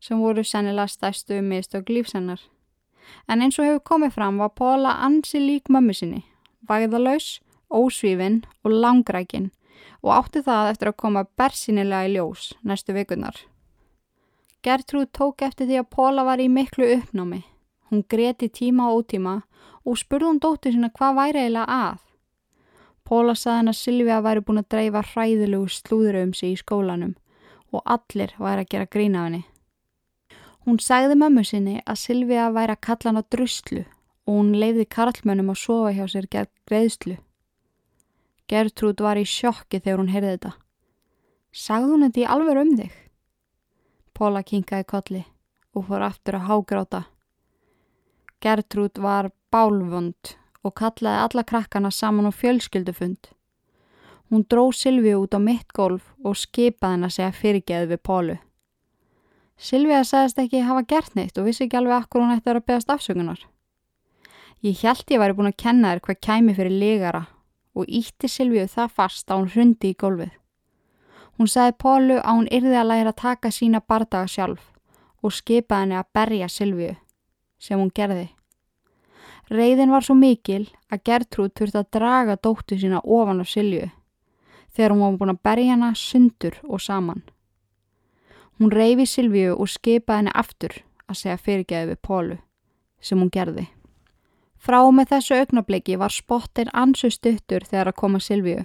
[0.02, 2.40] sem voru sennilega stæstu mistök lífsennar.
[3.30, 6.24] En eins og hefur komið fram var Póla ansi lík mömmu sinni,
[6.68, 7.38] væðalös,
[7.70, 9.50] ósvífin og langrækin
[10.02, 13.36] og átti það eftir að koma bersinilega í ljós næstu vikurnar.
[14.62, 17.42] Gertrúd tók eftir því að Póla var í miklu uppnámi.
[17.90, 19.42] Hún greti tíma og ótíma
[19.84, 22.02] og spurði hún dóttur sína hvað væri eiginlega að.
[23.06, 27.16] Póla saði hann að Silvija væri búin að dreifa hræðilegu slúður um sig í skólanum
[27.72, 29.42] og allir væri að gera grína henni.
[30.62, 34.84] Hún sagði mömmu sinni að Silvija væri að kalla hann á druslu og hún leiði
[34.86, 37.16] karlmönnum að sofa hjá sér gegn greiðslu.
[38.46, 40.52] Gertrúd var í sjokki þegar hún heyrði þetta.
[41.52, 42.92] Sagði hún þetta í alveg um þig?
[44.14, 45.24] Póla kinkaði kolli
[45.74, 47.02] og fór aftur að hágráta.
[48.42, 53.32] Gertrúd var bálvönd og kallaði alla krakkana saman á fjölskyldufund.
[54.30, 58.38] Hún dró Silvíu út á mitt golf og skipaði henn að segja fyrirgeðu við Pólu.
[59.62, 62.90] Silvíu sagðist ekki hafa gert neitt og vissi ekki alveg akkur hún ætti að beðast
[62.90, 63.38] afsökunar.
[64.62, 67.22] Ég held ég væri búin að kenna þér hvað kæmi fyrir legara
[67.78, 70.32] og ítti Silvíu það fast að hún hrundi í golfið.
[71.38, 74.68] Hún sagði Pólu að hún yrði að læra að taka sína bardaga sjálf
[75.22, 76.94] og skipaði henni að berja Silvíu
[77.62, 78.32] sem hún gerði.
[79.52, 83.86] Reyðin var svo mikil að Gertrúd þurfti að draga dóttu sína ofan af Silju
[84.74, 87.22] þegar hún var búin að berja hana sundur og saman.
[88.58, 90.74] Hún reyfi Silju og skipaði henni aftur
[91.08, 92.36] að segja fyrirgeði við Pólu
[93.02, 93.66] sem hún gerði.
[94.62, 98.62] Frá með þessu augnabliki var spottin ansu stuttur þegar að koma Silju.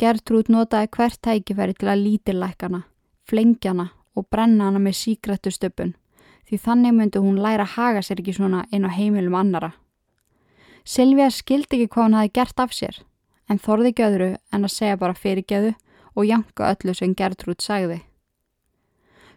[0.00, 2.82] Gertrúd notaði hvert tækifæri til að lítillækana,
[3.28, 5.94] flengjana og brenna hana með síkrættu stöpun
[6.50, 9.70] því þannig myndi hún læra að haga sér ekki svona inn á heimilum annara.
[10.84, 12.96] Silvija skildi ekki hvað hún hafi gert af sér,
[13.46, 15.74] en þorði ekki öðru en að segja bara fyrirgeðu
[16.16, 18.00] og janka öllu sem Gertrúd sagði.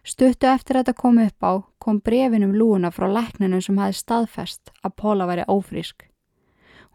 [0.04, 4.96] Stuttu eftir þetta komu upp á kom brefinum lúuna frá lækninu sem hafi staðfest að
[5.00, 6.04] Póla væri ófrísk.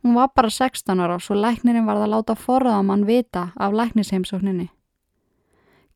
[0.03, 4.69] Hún var bara 16 ára svo læknirinn varð að láta forðamann vita af læknisheimsókninni.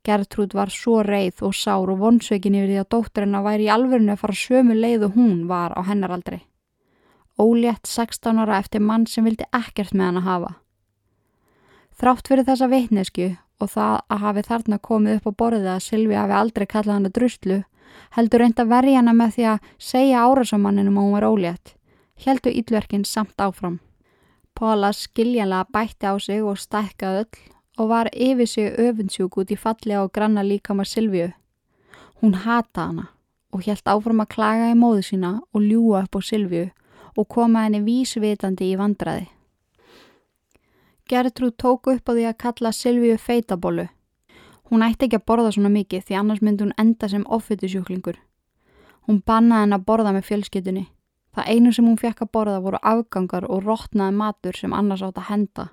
[0.03, 3.71] Gertrúd var svo reið og sár og vonsveikin yfir því að dótturinn að væri í
[3.71, 6.41] alvörinu að fara sömu leið og hún var á hennaraldri.
[7.39, 10.51] Ólétt 16 ára eftir mann sem vildi ekkert með hann að hafa.
[11.93, 13.29] Þrátt fyrir þessa veitnesku
[13.61, 17.09] og það að hafi þarna komið upp á borðið að Silvi hafi aldrei kallað hann
[17.09, 17.59] að druslu,
[18.17, 21.73] heldur reynd að verja hana með því að segja árasamanninum að hún var ólétt.
[22.23, 23.79] Heldu ílverkin samt áfram.
[24.53, 29.57] Póla skiljanlega bætti á sig og stækkaði öll og var yfir sig öfunnsjúk út í
[29.57, 31.33] falli á granna líkamar Silvíu.
[32.21, 33.07] Hún hata hana
[33.51, 36.69] og helt áfram að klaga í móðu sína og ljúa upp á Silvíu
[37.17, 39.27] og koma henni vísvitandi í vandraði.
[41.13, 43.83] Gertrúd tóku upp á því að kalla Silvíu feitabólu.
[44.71, 48.17] Hún ætti ekki að borða svona mikið því annars myndi hún enda sem offitusjúklingur.
[49.05, 50.87] Hún bannaði henn að borða með fjölskytunni.
[51.37, 55.21] Það einu sem hún fekk að borða voru afgangar og rótnaði matur sem annars átt
[55.21, 55.67] að henda.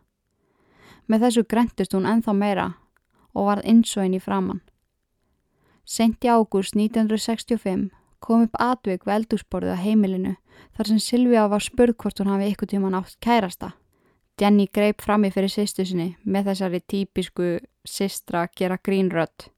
[1.09, 2.69] Með þessu grentist hún enþá meira
[3.33, 4.61] og varð insóin í framann.
[5.89, 7.89] Sent í ágúst 1965
[8.21, 10.37] kom upp atvik við eldúsborðið á heimilinu
[10.77, 13.73] þar sem Silvíá var spurð hvort hún hafi ykkur tíman átt kærasta.
[14.41, 17.49] Jenny greip frammi fyrir sýstu sinni með þessari típisku
[17.85, 19.51] systra gera grínrött.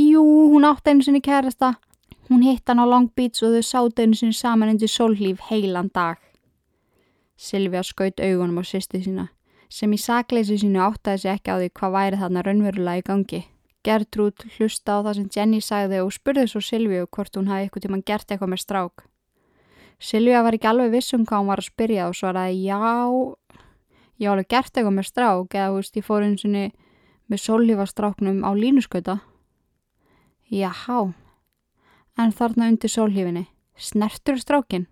[0.00, 1.74] Jú, hún átt einu sinni kærasta.
[2.30, 5.90] Hún hitt hann á Long Beach og þau sátt einu sinni saman undir sólhlíf heilan
[5.92, 6.16] dag.
[7.36, 9.28] Silvíá skaut augunum á sýstu sína
[9.68, 13.40] sem í sakleysi sínu áttaði sig ekki á því hvað væri þarna raunverulega í gangi.
[13.86, 17.86] Gertrúd hlusta á það sem Jenny sagði og spurði svo Silvíu hvort hún hafi eitthvað
[17.86, 19.04] tíma gert eitthvað með strák.
[20.02, 22.80] Silvíu var ekki alveg vissum hvað hún var að spyrja og svaraði já,
[24.22, 26.56] ég alveg gert eitthvað með strák eða þú veist ég fór eins og
[27.26, 29.20] með sólhífastráknum á línuskauta.
[30.46, 31.12] Jáhá,
[32.16, 34.86] en þarna undir sólhífinni, snertur strákin?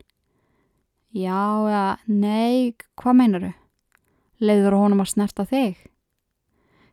[1.14, 3.52] Já, eða, nei, hvað meinaru?
[4.44, 5.76] leiður honum að snerta þig.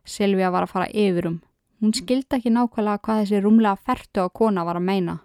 [0.04, 1.40] Silvíja var að fara yfirum.
[1.82, 5.16] Hún skildi ekki nákvæmlega hvað þessi rúmlega fertu á kona var að meina.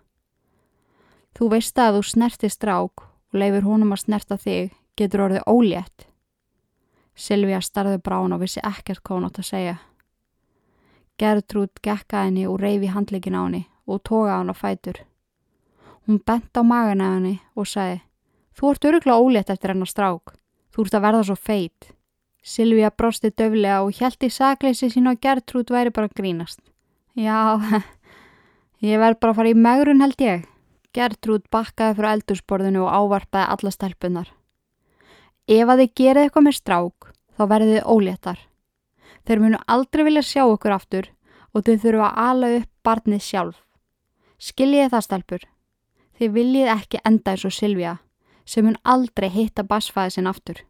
[1.38, 6.08] Þú veist að þú snerti strák og leifir honum að snerta þig getur orðið ólétt.
[7.18, 9.76] Silvíja starði brán og vissi ekkert hvað hún átt að segja.
[11.18, 15.02] Gertrúd gekka henni og reyfi handleikin á henni og toga hann á fætur.
[16.06, 18.04] Hún bent á magan af henni og sagði
[18.58, 20.34] Þú ert öruglega ólétt eftir hennar strák.
[20.74, 21.92] Þú ert að verða svo feit.
[22.42, 26.62] Silvíja brosti döflega og hjælti í sakleysi sín og Gertrúd væri bara grínast.
[27.14, 27.58] Já,
[28.82, 30.48] ég verð bara að fara í megrun held ég.
[30.90, 34.32] Gertrúd bakkaði frá eldursporðinu og ávarpaði alla stelpunar.
[35.48, 36.97] Ef að þið gerið eitthvað með strák,
[37.38, 38.40] þá verðið óléttar.
[39.28, 41.12] Þeir munu aldrei vilja sjá okkur aftur
[41.54, 43.62] og þau þurfa að ala upp barnið sjálf.
[44.38, 45.44] Skiljiði það stelpur.
[46.18, 47.98] Þið viljið ekki enda eins og Silvíja
[48.48, 50.62] sem mun aldrei hitta basfæði sinn aftur.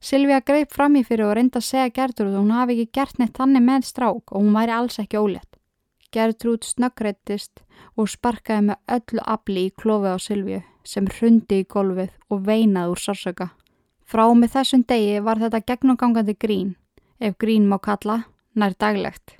[0.00, 3.18] Silvíja greip fram í fyrir og reynda að segja Gertrúd og hún hafi ekki gert
[3.18, 5.58] neitt þannig með strák og hún væri alls ekki ólétt.
[6.14, 7.64] Gertrúd snöggreittist
[7.96, 12.92] og sparkaði með öllu afli í klófi á Silvíu sem hrundi í golfið og veinaði
[12.92, 13.48] úr sársöka.
[14.06, 16.76] Frá með þessum degi var þetta gegnumgangandi grín,
[17.18, 18.20] ef grín má kalla,
[18.54, 19.34] nær daglegt.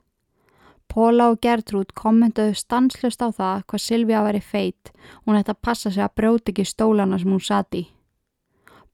[0.90, 5.54] Póla og Gertrúd kommentuðu stanslust á það hvað Silvíja var í feit og hún ætti
[5.54, 7.84] að passa sig að brjóti ekki stólana sem hún sati.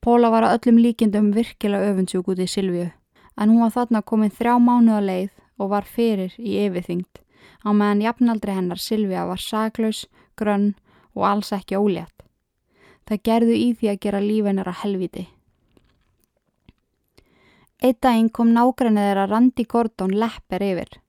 [0.02, 2.88] Póla var að öllum líkindum virkilega öfundsjúk út í Silvíu
[3.40, 7.22] en hún var þarna komin þrjá mánu að leið og var fyrir í yfirþyngd
[7.64, 10.06] á meðan jafnaldri hennar Silvíja var saklaus,
[10.36, 10.74] grönn
[11.14, 12.26] og alls ekki ólétt.
[13.06, 15.24] Það gerðu í því að gera lífin er að helviti.
[17.82, 21.00] Eitt daginn kom nágrannir þeirra Randi Gordon lepper yfir.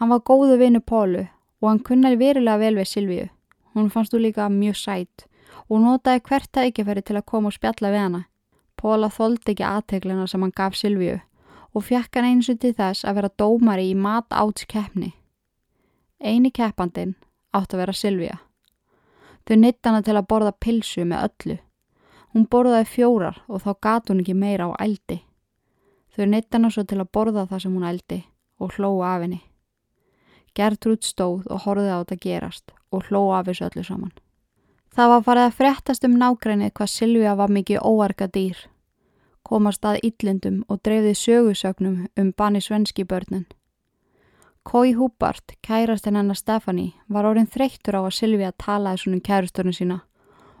[0.00, 1.28] Hann var góðu vinnu Pólu
[1.62, 3.28] og hann kunnaði verilega vel við Silvíu.
[3.76, 5.26] Hún fannst þú líka mjög sætt
[5.68, 8.22] og notaði hvert tækifæri til að koma og spjalla við hana.
[8.74, 11.20] Póla þóldi ekki aðteglina sem hann gaf Silvíu
[11.72, 15.14] og fjekk hann eins og til þess að vera dómari í mat áts keppni.
[16.18, 17.14] Einu keppandin
[17.54, 18.40] átt að vera Silvíja.
[19.46, 21.62] Þau nitt hana til að borða pilsu með öllu.
[22.34, 25.22] Hún borðaði fjórar og þá gat hún ekki meira á ældi.
[26.12, 28.18] Þau nitt hana svo til að borða það sem hún ældi
[28.60, 29.40] og hlóa af henni.
[30.52, 34.12] Gertrúd stóð og horfið á þetta gerast og hlóa af þessu öllu saman.
[34.92, 38.58] Það var farið að frettast um nágrænið hvað Silvíja var mikið óarga dýr.
[39.42, 43.46] Komast að yllindum og dreifði sögusögnum um banni svenski börnin.
[44.62, 50.02] Kói Húbart, kærastinn hennar Stefani, var orðin þreyttur á að Silvíja talaði svonum kærusturnu sína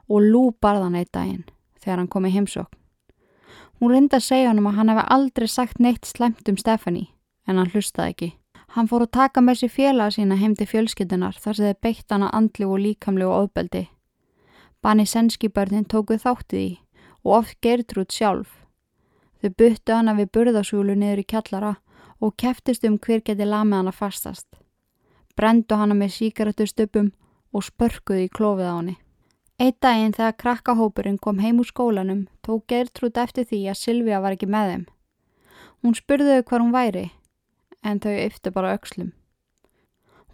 [0.08, 1.44] og lú barðan eitt daginn
[1.78, 2.81] þegar hann kom í heimsókn.
[3.82, 7.08] Hún reyndi að segja hann um að hann hefði aldrei sagt neitt slemt um Stefani
[7.50, 8.28] en hann hlustaði ekki.
[8.76, 12.14] Hann fór að taka með sér félaga sína heim til fjölskytunar þar sem þeir beitt
[12.14, 13.82] hana andli og líkamli og ofbeldi.
[14.86, 16.70] Banni senskibörnin tókuð þáttið í
[17.24, 18.54] og oft gertrúd sjálf.
[19.42, 21.74] Þau byttu hana við burðasúlu niður í kjallara
[22.22, 24.46] og keftist um hver geti lamið hana fastast.
[25.34, 27.10] Brendu hana með síkaretustöpum
[27.50, 28.96] og spörkuði í klófið á henni.
[29.62, 34.34] Eitt daginn þegar krakkahópurinn kom heim úr skólanum tók Gertrúd eftir því að Silvíja var
[34.34, 34.86] ekki með þeim.
[35.82, 37.04] Hún spurðuði hvað hún væri
[37.86, 39.12] en þau yftu bara aukslum.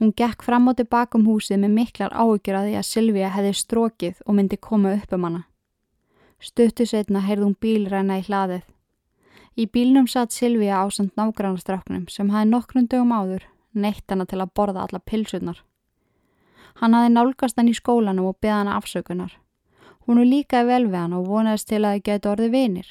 [0.00, 3.52] Hún gekk fram og tilbaka um húsið með miklar áhyggjur að því að Silvíja hefði
[3.60, 5.44] strókið og myndi koma upp um hana.
[6.40, 8.64] Stuttu setna heyrði hún bílræna í hlaðið.
[9.58, 14.40] Í bílnum satt Silvíja á samt nágrannastráknum sem hafi nokkrum dögum áður neitt hana til
[14.40, 15.60] að borða alla pilsunar.
[16.78, 19.34] Hann hafi nálgast hann í skólanum og beða hana afsökunar.
[20.06, 22.90] Hún er líka vel við hann og vonaðist til að þau geti orðið vinir.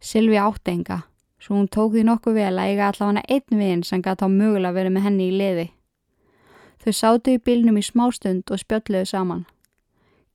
[0.00, 1.02] Silvíja átti enga
[1.44, 4.72] svo hún tók því nokkuð vel að eiga allavega einn vinn sem gæti á mögulega
[4.72, 5.66] verið með henni í liði.
[6.80, 9.44] Þau sátu í bílnum í smástund og spjöldluðu saman.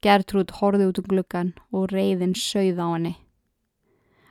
[0.06, 3.16] Gertrúd horfið út um gluggan og reyðin sögð á henni.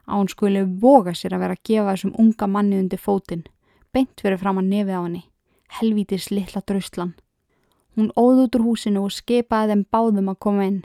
[0.07, 3.45] Án skuli voga sér að vera að gefa þessum unga manni undir fótinn,
[3.93, 5.25] beint fyrir fram að nefið á henni,
[5.81, 7.13] helvítis litla draustlan.
[7.99, 10.83] Hún óð út úr húsinu og skipaði þeim báðum að koma inn.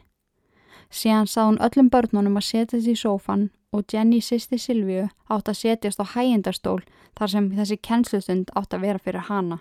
[0.90, 5.52] Síðan sá hún öllum börnunum að setja þessi í sófan og Jenny sýsti Silvíu átt
[5.52, 6.80] að setjast á hægindastól
[7.14, 9.60] þar sem þessi kennslustund átt að vera fyrir hana.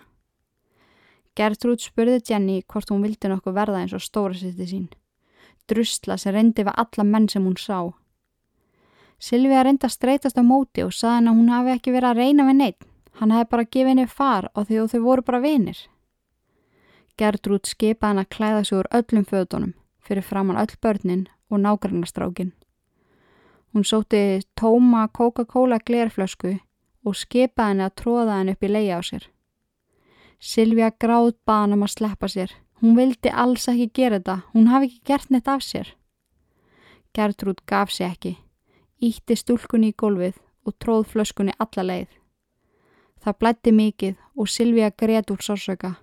[1.37, 4.89] Gertrúd spurði Jenny hvort hún vildi nokkuð verða eins og stóra sýsti sín.
[5.69, 7.93] Drusla sem reyndi við alla menn sem hún sá.
[9.21, 12.21] Silvíu reyndi að streytast á móti og saði henn að hún hafi ekki verið að
[12.25, 12.85] reyna við neitt.
[13.21, 15.77] Hann hefði bara gefið henni far og þau voru bara vinir.
[17.17, 22.53] Gertrúd skipaði henn að klæða sig úr öllum föðunum fyrir framann öll börnin og nágrannastrákin.
[23.73, 26.59] Hún sóti tóma Coca-Cola glerflösku
[27.05, 29.29] og skipaði henni að tróða henni upp í leia á sér.
[30.39, 32.51] Silvija gráð baðan um að sleppa sér.
[32.81, 34.41] Hún vildi alls ekki gera þetta.
[34.53, 35.93] Hún hafi ekki gert neitt af sér.
[37.15, 38.37] Gertrúd gaf sér ekki.
[38.99, 42.09] Ítti stúlkunni í gólfið og tróð flöskunni alla leið.
[43.23, 45.95] Það blætti mikið og Silvija greiðt úr sársöka.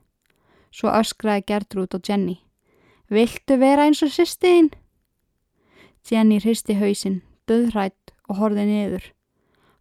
[0.71, 2.39] Svo öskraði Gertrúd og Jenny.
[3.11, 4.71] Viltu vera eins og sýstiðinn?
[6.07, 9.07] Jenny hristi hausinn döðrætt og horfið niður.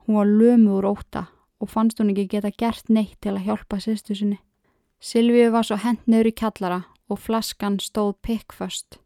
[0.05, 1.27] Hún var lömu úr óta
[1.61, 4.39] og fannst hún ekki geta gert neitt til að hjálpa sýstu sinni.
[4.99, 8.99] Silvíu var svo hent neyru í kjallara og flaskan stóð pikkföst.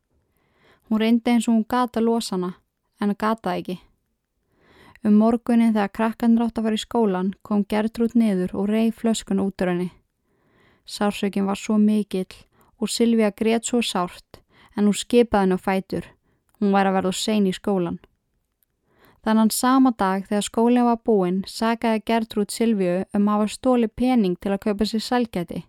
[0.87, 2.53] Hún reyndi eins og hún gata losana
[3.01, 3.79] en gata ekki.
[5.03, 9.43] Um morgunin þegar krakkan rátt að fara í skólan kom Gertrúd niður og reyð flöskun
[9.43, 9.89] út úr henni.
[10.85, 12.33] Sársökin var svo mikill
[12.79, 14.41] og Silvíu greiðt svo sárt
[14.75, 16.05] en hún skipaði henni á fætur.
[16.59, 17.99] Hún var að verða sein í skólan.
[19.23, 24.35] Þannig sama dag þegar skólinn var búinn sagaði Gertrúd Silvíu um að hafa stóli pening
[24.35, 25.63] til að kaupa sér sælgæti.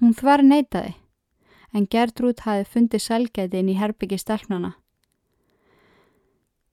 [0.00, 0.94] Hún þvar neytaði,
[1.76, 4.72] en Gertrúd hafi fundið sælgæti inn í herbyggi stelpnana.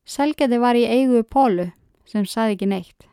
[0.08, 1.74] Sælgæti var í eigu Pólu
[2.08, 3.10] sem saði ekki neitt.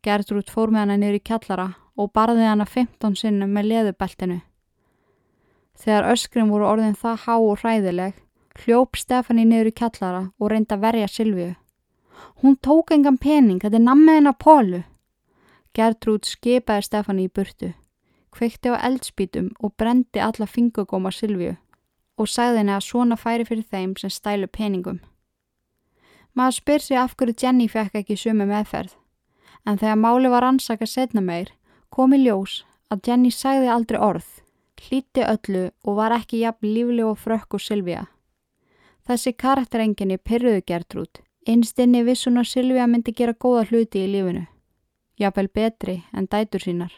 [0.00, 1.68] Gertrúd fór með hana niður í kjallara
[2.00, 4.40] og barði hana 15 sinnum með leðubeltinu.
[5.80, 8.14] Þegar öskrim voru orðin það há og hræðileg,
[8.64, 11.52] hljóp Stefani niður í kjallara og reyndi að verja Silvíu.
[12.40, 14.82] Hún tók engan pening, þetta er nammið hennar Pólu.
[15.76, 17.72] Gertrúd skipaði Stefani í burtu,
[18.34, 21.56] kveikti á eldspítum og brendi alla fingugóma Silvíu
[22.20, 24.98] og sagði henni að svona færi fyrir þeim sem stælu peningum.
[26.36, 28.92] Maður spyr sig af hverju Jenny fekk ekki sumu meðferð,
[29.64, 31.54] en þegar máli var ansaka setna meir
[31.90, 34.28] kom í ljós að Jenny sagði aldrei orð,
[34.80, 38.06] hlíti öllu og var ekki jafn lífleg og frökk og Silvíu.
[39.06, 44.42] Þessi karakterenginni pyrruðu Gertrúd Einstinni vissun að Silvíja myndi gera góða hluti í lífinu.
[45.16, 46.92] Jáfnvel betri en dætur sínar.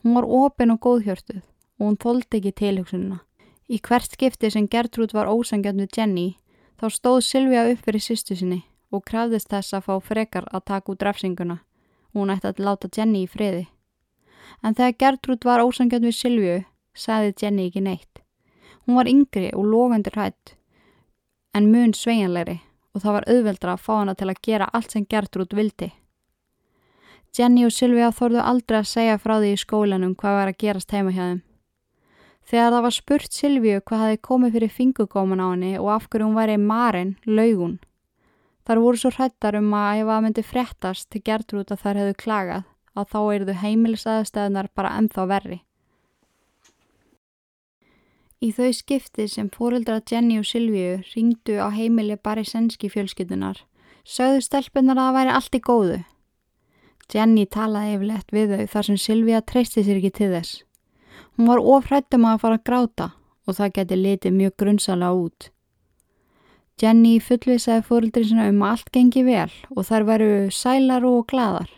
[0.00, 3.18] Hún var ofinn og góðhjörtuð og hún þóldi ekki tilhugsununa.
[3.68, 6.26] Í hvert skipti sem Gertrúd var ósangjönd við Jenny
[6.80, 10.92] þá stóð Silvíja upp fyrir sýstu sinni og krafðist þess að fá frekar að taka
[10.92, 13.66] út drafsinguna og hún ætti að láta Jenny í friði.
[14.62, 16.58] En þegar Gertrúd var ósangjönd við Silvíu
[16.94, 18.20] sagði Jenny ekki neitt.
[18.86, 20.56] Hún var yngri og lofandur hætt
[21.54, 22.58] en mun sveianlegri
[22.92, 25.92] og það var auðveldra að fá hana til að gera allt sem Gertrúd vildi.
[27.32, 30.92] Jenny og Sylvia þorðu aldrei að segja frá því í skólanum hvað var að gerast
[30.92, 31.40] heima hjá þeim.
[32.42, 36.26] Þegar það var spurt Sylvíu hvað hafi komið fyrir fingugóman á henni og af hverju
[36.26, 37.78] hún væri marinn, laugun.
[38.66, 42.18] Þar voru svo hrættar um að ef það myndi frettast til Gertrúd að þær hefðu
[42.20, 42.68] klagað
[42.98, 45.58] að þá erðu heimilisaðstöðunar bara ennþá verri.
[48.42, 53.60] Í þau skipti sem fóreldra Jenny og Silvíu ringdu á heimili bara í senski fjölskytunar,
[54.02, 55.98] sögðu stelpunar að það væri allt í góðu.
[57.12, 60.62] Jenny talaði yfirlegt við þau þar sem Silvíu treysti sér ekki til þess.
[61.36, 63.08] Hún var ofrættum að fara að gráta
[63.46, 65.50] og það geti litið mjög grunnsala út.
[66.82, 71.70] Jenny fullvisaði fóreldri sinna um að allt gengi vel og þær veru sælar og gladar.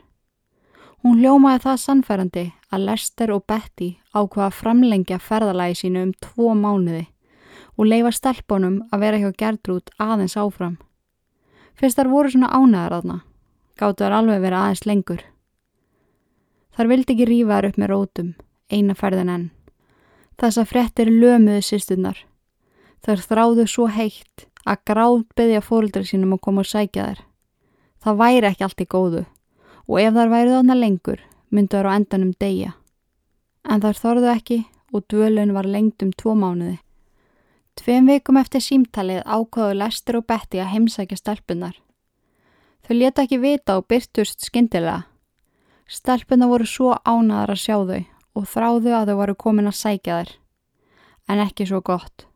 [1.04, 2.42] Hún hljómaði það sannfærandi
[2.72, 7.02] að Lester og Betty ákvaða að framlengja ferðalagi sínu um tvo mánuði
[7.76, 10.78] og leifa stelpunum að vera hjá Gertrúd aðeins áfram.
[11.76, 13.18] Fyrst þar voru svona ánæðar aðna,
[13.76, 15.20] gáttu þar alveg verið aðeins lengur.
[16.72, 18.32] Þar vildi ekki rífa þar upp með rótum,
[18.72, 19.46] eina ferðin enn.
[20.40, 22.24] Þessa frettir lömuðu sýstunnar.
[23.04, 27.24] Þar þráðu svo heitt að gráð beðja fórildri sínum að koma og sækja þær.
[28.00, 29.26] Það væri ekki allt í góðu
[29.88, 31.20] og ef þar værið þarna lengur
[31.54, 32.72] myndu þar á endanum deyja.
[33.64, 34.58] En þar þorðu ekki
[34.94, 36.78] og dvölun var lengt um tvo mánuði.
[37.74, 41.74] Tveim vikum eftir símtalið ákvaðu Lester og Betty að heimsækja stelpunar.
[42.86, 45.08] Þau leta ekki vita og byrtust skindilega.
[45.90, 48.04] Stelpunar voru svo ánaðar að sjá þau
[48.34, 50.30] og þráðu að þau varu komin að sækja þær.
[51.28, 52.26] En ekki svo gott.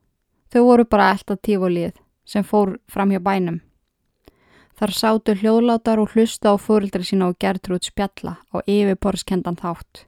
[0.51, 1.95] Þau voru bara elda tífólið
[2.27, 3.61] sem fór fram hjá bænum.
[4.79, 10.05] Þar sátu hljóðlátar og hlusta á fórildri sína og gertur út spjalla á yfirborðskendan þátt.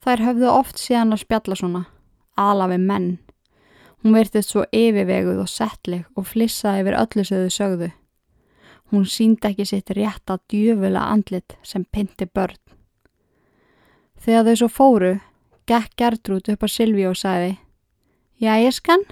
[0.00, 1.82] Þær höfðu oft síðan að spjalla svona,
[2.40, 3.10] alafi menn.
[4.00, 7.90] Hún virtist svo yfirveguð og settleg og flissaði yfir öllu sem þau sögðu.
[8.92, 12.56] Hún síndi ekki sitt rétt að djöfula andlit sem pinti börn.
[14.24, 15.14] Þegar þau svo fóru,
[15.68, 17.58] gekk Gertrúd upp á Silvi og sagði
[18.40, 19.04] Já, ég skan,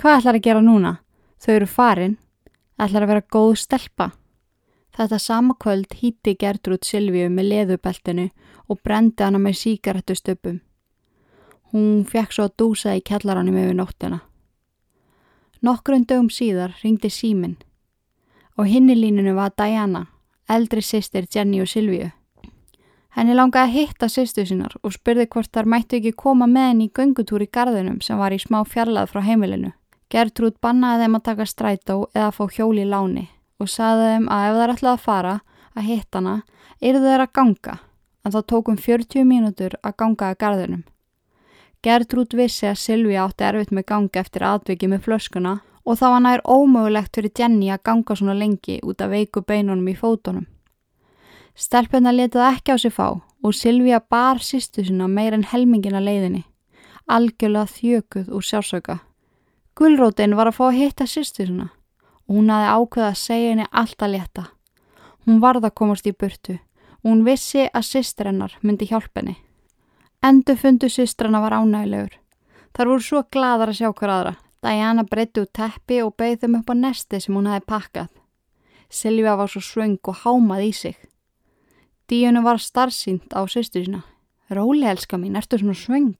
[0.00, 0.98] hvað ætlar að gera núna?
[1.36, 2.20] Þau eru farin,
[2.80, 4.14] ætlar að vera góð stelpa.
[4.94, 8.28] Þetta sama kvöld hýtti Gertrúd Silvíu með leðubeltinu
[8.70, 10.60] og brendi hana með síkaretustöpum.
[11.74, 14.20] Hún fekk svo að dúsa í kjallaranum yfir nóttina.
[15.66, 17.56] Nokkrun dögum síðar ringdi símin
[18.54, 20.06] og hinnilínunu var Diana,
[20.46, 22.12] eldri sýstir Jenny og Silvíu.
[23.18, 26.86] Henni langaði að hitta sýstu sínar og spurði hvort þar mættu ekki koma með henni
[26.86, 29.74] í göngutúr í gardinum sem var í smá fjarlað frá heimilinu.
[30.10, 33.30] Gertrúd bannaði þeim að taka strætó eða fá hjóli láni
[33.64, 35.34] og saði þeim að ef það er ætlað að fara
[35.74, 36.34] að hitta hana,
[36.80, 37.76] eru þeir að ganga,
[38.24, 40.82] en þá tókum 40 mínútur að ganga að gardinum.
[41.84, 46.28] Gertrúd vissi að Silvi átti erfitt með ganga eftir atviki með flöskuna og þá hann
[46.30, 50.46] er ómögulegt fyrir Jenny að ganga svona lengi út af veiku beinunum í fótunum.
[51.54, 56.42] Stelpuna letið ekki á sig fá og Silvíja bar sýstu sinna meir en helmingina leiðinni,
[57.06, 58.98] algjörlega þjökuð úr sjálfsöka.
[59.76, 61.68] Gullrótin var að fá að hitta sýstu sinna
[62.28, 64.44] og hún hafi ákveða að segja henni alltaf leta.
[65.26, 66.58] Hún varða komast í burtu
[67.04, 69.36] og hún vissi að sýstur hennar myndi hjálp henni.
[70.24, 72.14] Endur fundu sýstrana var ánægilegur.
[72.74, 74.34] Þar voru svo gladar að sjá hver aðra.
[74.64, 78.08] Diana breytti út teppi og beigð þeim upp á nesti sem hún hafi pakkað.
[78.88, 80.96] Silvia var svo svöng og hámað í sig.
[82.08, 84.02] Díunu var starfsýnt á sýstu sína.
[84.50, 86.16] Róli, elska mín, ertu svona svöng?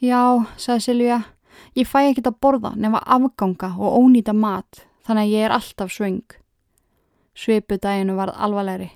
[0.00, 1.18] Já, sagði Silvia,
[1.76, 5.90] ég fæ ekki að borða nema afganga og ónýta mat, þannig að ég er alltaf
[5.90, 6.34] svöng.
[7.34, 8.92] Svipu daginu var alvarlegri.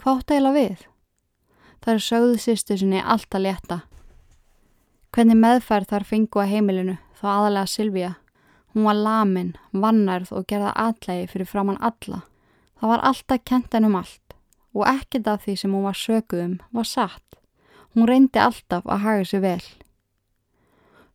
[0.00, 0.86] Hvað átt eila við?
[1.84, 3.78] Það er sögðu sýstu sinni alltaf létta.
[5.12, 8.14] Hvernig meðfærð þar fengu að heimilinu þá aðalega Silvia.
[8.72, 12.22] Hún var lamin, vannærð og gerða aðlægi fyrir framann alla.
[12.80, 14.36] Það var alltaf kent en um allt
[14.76, 17.38] og ekkert af því sem hún var sökuðum var satt.
[17.92, 19.68] Hún reyndi alltaf að haga sér vel.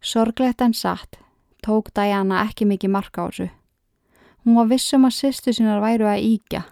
[0.03, 1.17] Sorglegt en satt
[1.63, 3.51] tók Diana ekki mikið marka á þessu.
[4.43, 6.65] Hún var vissum að sýstu sínar væru að íkja.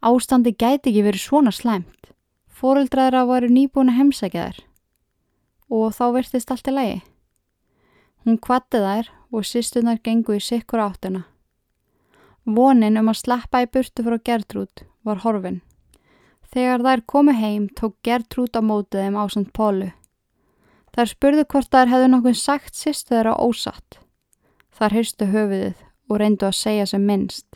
[0.00, 2.12] Ástandi gæti ekki verið svona slæmt.
[2.48, 4.64] Fóreldraðra varu nýbúin að heimsækja þær
[5.68, 7.00] og þá virtist allt í lagi.
[8.24, 11.26] Hún kvatti þær og sýstunar gengu í sikkur áttuna.
[12.48, 15.60] Vonin um að slappa í burtu frá Gertrúd var horfin.
[16.48, 19.90] Þegar þær komu heim tók Gertrúd á mótið þeim ásand Pólu.
[20.96, 24.00] Þær spurðu hvort þær hefðu nokkuð sagt sýstu þeirra ósatt.
[24.72, 27.46] Þar hyrstu höfuðið og reyndu að segja sem minnst.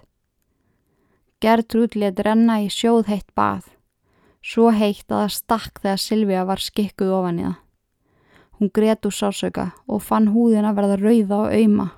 [1.42, 3.64] Gertrúd let renna í sjóð heitt bað.
[4.42, 7.58] Svo heitt að það stakk þegar Silvija var skikkuð ofan í það.
[8.58, 11.88] Hún gret úr sásauka og fann húðin að verða rauða og auðma.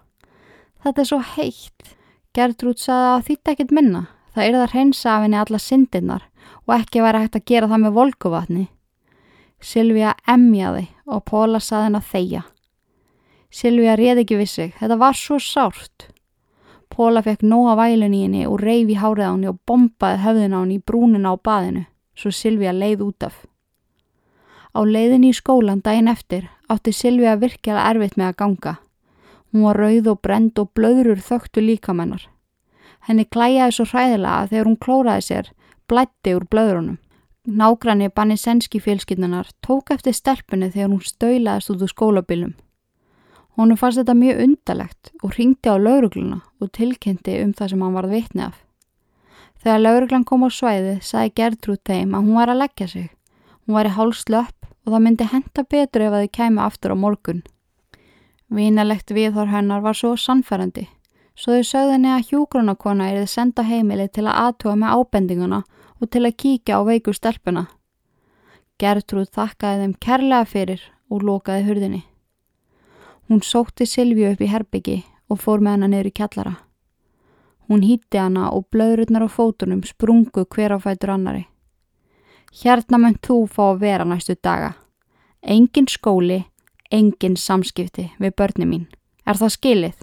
[0.84, 1.90] Þetta er svo heitt.
[2.36, 4.06] Gertrúd saði að þýtt ekkit minna.
[4.34, 6.24] Það er það hreinsa af henni alla syndinnar
[6.64, 8.64] og ekki væri hægt að gera það með volkuvatni.
[9.60, 12.42] Silvija emjaði og Póla saði henn að þeia.
[13.54, 14.74] Silvija réði ekki við sig.
[14.80, 16.08] Þetta var svo sárt.
[16.94, 20.58] Póla fekk nóga vælun í henni og reyfi hárið á henni og bombaði höfðin á
[20.60, 21.82] henni í brúnina á baðinu
[22.14, 23.34] svo Silvija leið út af.
[24.78, 28.74] Á leiðin í skólan daginn eftir átti Silvija virkilega erfitt með að ganga.
[29.50, 32.28] Hún var rauð og brend og blöðrur þögtu líkamennar.
[33.06, 35.50] Henni klæjaði svo hræðilega þegar hún klóraði sér,
[35.90, 36.98] blætti úr blöðrunum.
[37.44, 42.54] Nágranni banni senski fjölskyndunar tók eftir stelpunni þegar hún stöilaðist út úr skólabilum.
[43.54, 47.94] Hún fannst þetta mjög undalegt og ringdi á laurugluna og tilkynnti um það sem hann
[47.94, 48.56] varð vitni af.
[49.62, 53.10] Þegar lauruglan kom á svæði sagði Gertrúd þeim að hún var að leggja sig.
[53.64, 56.96] Hún var í hálslöpp og það myndi henda betur ef að þið kæmi aftur á
[56.98, 57.44] morgun.
[58.54, 60.84] Vínalegt viðhor hennar var svo sannferðandi,
[61.34, 65.62] svo þau sögðinni að hjúgrunarkona er þið senda heimili til að aðtúa með ábendinguna
[66.00, 67.68] og til að kíkja á veiku stelpuna.
[68.82, 72.02] Gertrúd þakkaði þeim kærlega fyrir og lokaði hurðinni.
[73.28, 74.98] Hún sótti Silvíu upp í herbyggi
[75.32, 76.58] og fór með hana í kjallara.
[77.68, 81.46] Hún hýtti hana og blöðrurnar á fótunum sprungu hver á fætur annari.
[82.52, 84.74] Hérna menn þú fá að vera næstu daga.
[85.42, 86.44] Engin skóli,
[86.92, 88.86] engin samskipti við börni mín.
[89.26, 89.98] Er það skilið?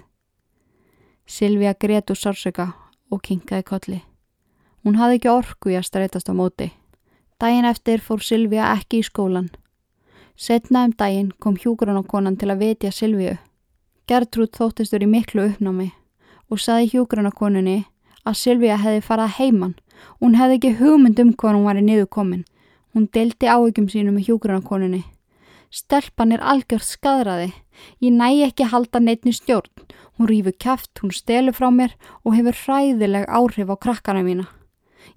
[1.26, 2.72] Silvija gret úr sársöka
[3.10, 4.02] og kinkaði kolli.
[4.82, 6.72] Hún hafði ekki orku í að streytast á móti.
[7.38, 9.52] Dægin eftir fór Silvija ekki í skólan.
[10.42, 13.36] Setna um dægin kom hjúgrunarkonan til að vetja Silviju.
[14.10, 15.92] Gertrúd þóttistur í miklu uppnámi
[16.50, 17.76] og saði hjógranakonunni
[18.26, 19.76] að Silvíja hefði farað heimann.
[20.18, 22.40] Hún hefði ekki hugmynd um hvað hún var í niður komin.
[22.90, 25.04] Hún deldi áhyggjum sínu með hjógranakonunni.
[25.70, 27.48] Stelpan er algjörð skadraði.
[28.02, 29.70] Ég næ ekki halda neittni stjórn.
[30.18, 31.94] Hún rýfur kæft, hún stelur frá mér
[32.26, 34.50] og hefur hræðileg áhrif á krakkana mína.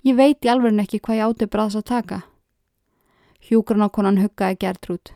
[0.05, 2.21] Ég veit í alveg ekki hvað ég átti bræðs að taka.
[3.45, 5.11] Hjógranakonan huggaði Gertrúd.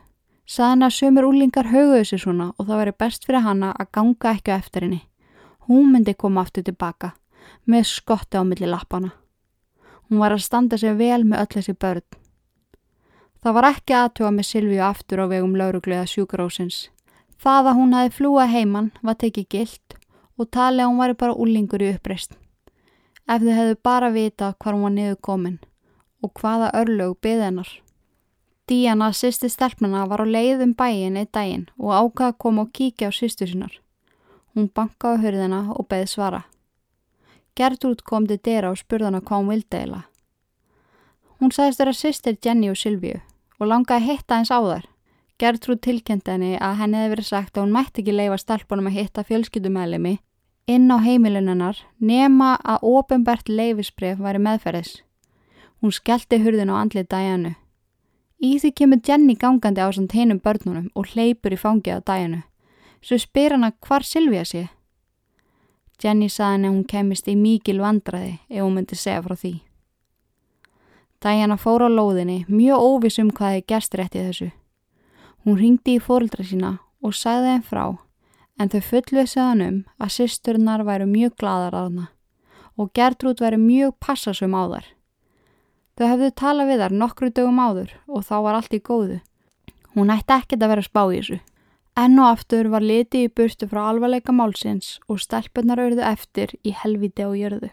[0.46, 4.34] Saðan að sömur úlingar höguðu sér svona og það veri best fyrir hanna að ganga
[4.36, 5.00] ekki eftir henni.
[5.66, 7.10] Hún myndi koma aftur tilbaka
[7.66, 9.10] með skotti á milli lappana.
[10.06, 12.06] Hún var að standa sér vel með öll þessi börn.
[13.42, 16.86] Það var ekki aðtjóða með Silvíu aftur á vegum lauruglega sjúkarósins.
[17.34, 19.98] Það að hún hafi flúa heimann var tekið gilt
[20.38, 22.38] og talið að hún var bara úlingur í uppreist.
[23.26, 25.62] Ef þau hefðu bara vita hvað hún var niður komin
[26.22, 27.80] og hvaða örlög beðennar.
[28.70, 32.68] Díana, sýsti stelpnana, var á leið um bæin eitt daginn og ákvaða að koma og
[32.70, 33.72] kíkja á sýstu sinnar.
[34.54, 36.44] Hún bankaði hörðina og beði svara.
[37.58, 40.04] Gertrúd kom til dera og spurðana hvað hún vildi eila.
[41.42, 43.18] Hún sagðist vera sýstir Jenny og Silvíu
[43.58, 44.86] og langaði að hitta eins á þær.
[45.42, 48.98] Gertrúd tilkendi henni að henni hefði verið sagt að hún mætti ekki leifa stelpunum að
[49.00, 50.18] hitta fjölskyldumæðlemi
[50.70, 55.00] inn á heimilunennar nema að ofinbært leifisbref væri meðferðis.
[55.82, 57.56] Hún skellti hurðin á andlið Dianu.
[58.40, 62.42] Í því kemur Jenny gangandi á samt heinum börnunum og hleypur í fangið á Dianu.
[63.04, 64.62] Svo spyr hana hvar Silvija sé.
[66.00, 69.52] Jenny saði henni að hún kemist í mikil vandraði ef hún myndi segja frá því.
[71.20, 74.48] Diana fór á lóðinni mjög óviss um hvað hefði gerst rétt í þessu.
[75.44, 76.70] Hún ringdi í fórildra sína
[77.04, 77.84] og sagði henn frá
[78.56, 82.06] en þau fullið segðan um að sýsturnar væru mjög gladar að hana
[82.80, 84.86] og Gertrúd væri mjög passasum á þar.
[86.00, 89.18] Þau hefðu talað við þar nokkru dögum áður og þá var allt í góðu.
[89.92, 91.36] Hún ætti ekkert að vera spá í þessu.
[92.00, 96.72] Enn og aftur var liti í burtu frá alvarleika málsins og stelpunar auððu eftir í
[96.72, 97.68] helviti og jörðu.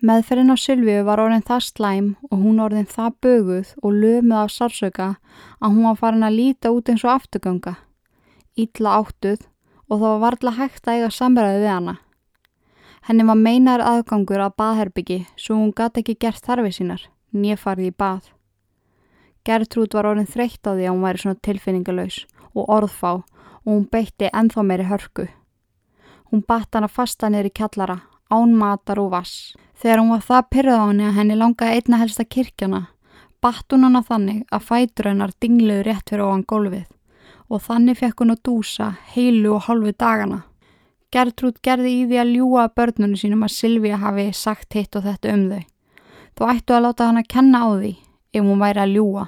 [0.00, 4.56] Meðferðin á Sylvíu var orðin það slæm og hún orðin það böguð og lömuð af
[4.56, 5.10] sársöka
[5.60, 7.76] að hún var farin að líta út eins og afturganga.
[8.56, 9.44] Ítla áttuð
[9.90, 11.98] og það var varðla hægt að eiga samræði við hana.
[13.04, 17.02] Henni var meinar aðgangur að baðherbyggi svo hún gæti ekki gert þarfi sínar,
[17.36, 18.30] nýfarði í bað.
[19.44, 22.16] Gertrúd var orðin þreytt á því að hún væri svona tilfinningalös
[22.54, 25.26] og orðfá og hún beitti enþá meiri hörku.
[26.32, 28.00] Hún batt hana fasta í kjallara,
[28.32, 29.52] án matar og vass.
[29.76, 32.86] Þegar hún var það pyrrað á henni að henni langaði einna helsta kirkjana,
[33.44, 36.88] batt hún hana þannig að fætur hennar dingluði rétt fyrir ofan gólfið
[37.52, 40.44] og þannig fekk hún að dúsa heilu og hálfu dagana.
[41.14, 45.30] Gertrúd gerði í því að ljúa börnunum sínum að Silvíja hafi sagt hitt og þetta
[45.30, 45.62] um þau.
[46.34, 47.92] Þú ættu að láta hann að kenna á því
[48.34, 49.26] ef hún væri að ljúa.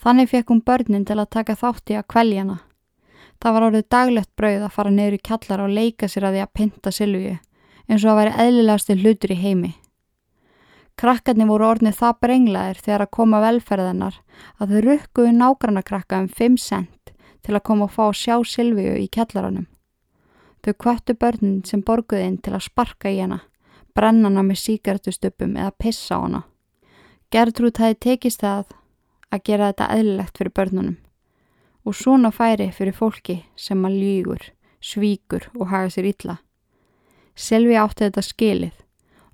[0.00, 2.58] Þannig fekk hún börnin til að taka þátti að kveljana.
[3.40, 6.44] Það var orðið daglegt brauð að fara neyru í kallar og leika sér að því
[6.44, 7.38] að pinta Silvíju
[7.90, 9.72] eins og að væri eðlilegasti hlutur í heimi.
[11.00, 14.20] Krakkarnir voru orðnið það brenglaðir þegar að koma velferðanar
[14.60, 18.98] að þau rukkuðu nágranna krakka um 5 cent til að koma og fá sjá Silvíu
[19.00, 19.64] í kjallaranum.
[20.64, 23.40] Þau kvættu börnin sem borguðinn til að sparka í hana,
[23.96, 26.42] brenna hana með síkartustöpum eða pissa á hana.
[27.32, 28.74] Gertrúd hafi tekist það
[29.30, 30.98] að gera þetta eðlilegt fyrir börnunum
[31.84, 34.42] og svona færi fyrir fólki sem að lígur,
[34.80, 36.36] svíkur og haga sér illa.
[37.34, 38.76] Silvi átti þetta skilið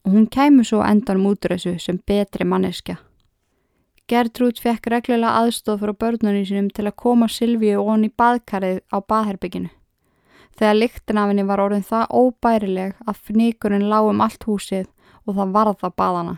[0.07, 3.01] og hún kæmu svo endan mútur þessu sem betri manneskja.
[4.07, 8.85] Gertrúd fekk reglulega aðstof frá börnunni sinum til að koma Silvíu og hann í baðkarið
[8.95, 9.73] á baðherbygginu.
[10.57, 14.87] Þegar lyktin af henni var orðin það óbærileg að fnikurinn lág um allt húsið
[15.27, 16.37] og það varð það baðana.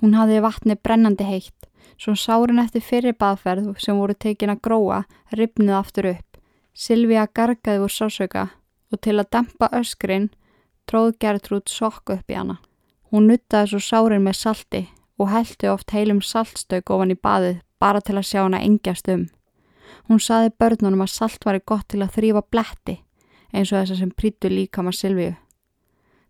[0.00, 1.68] Hún hafði vatni brennandi heitt,
[2.00, 6.40] svo sárin eftir fyrir baðferð sem voru tekin að gróa ripnið aftur upp.
[6.72, 8.48] Silvíu gargaði úr sásauka
[8.92, 10.30] og til að dempa öskrin
[10.88, 12.58] tróð Gertrúd sokku upp í hana.
[13.12, 14.82] Hún nuttaði svo sárin með salti
[15.18, 19.26] og heldi oft heilum saltstök ofan í baðið bara til að sjá hana engjast um.
[20.08, 23.00] Hún saði börnunum að salt var gott til að þrýfa bletti
[23.56, 25.34] eins og þess að sem prítu líka maður Silvíu.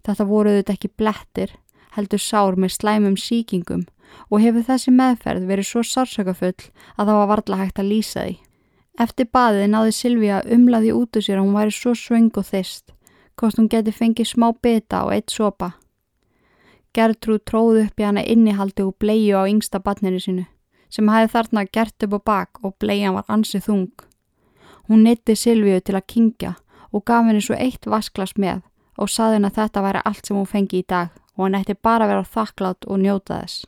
[0.06, 1.52] Þetta voruð þetta ekki blettir,
[1.96, 3.86] heldur sár með slæmum síkingum
[4.30, 8.36] og hefur þessi meðferð verið svo sársökafull að það var varla hægt að lýsa því.
[9.02, 12.94] Eftir baðið náði Silvíu umlaði út úr sér að hún væri svo svöng og þist,
[13.36, 15.74] hvort hún geti fengið smá beta og eitt sopa.
[16.96, 20.46] Gertrúd tróð upp í hana innihaldi og bleiðu á yngsta batninu sinu
[20.88, 23.90] sem hafi þarna gert upp á bak og bleiðan var ansið þung.
[24.88, 26.52] Hún nitti Silvíu til að kingja
[26.96, 28.64] og gaf henni svo eitt vasklas með
[28.96, 31.76] og saði henni að þetta væri allt sem hún fengi í dag og hann ætti
[31.76, 33.66] bara að vera þakklátt og njóta þess.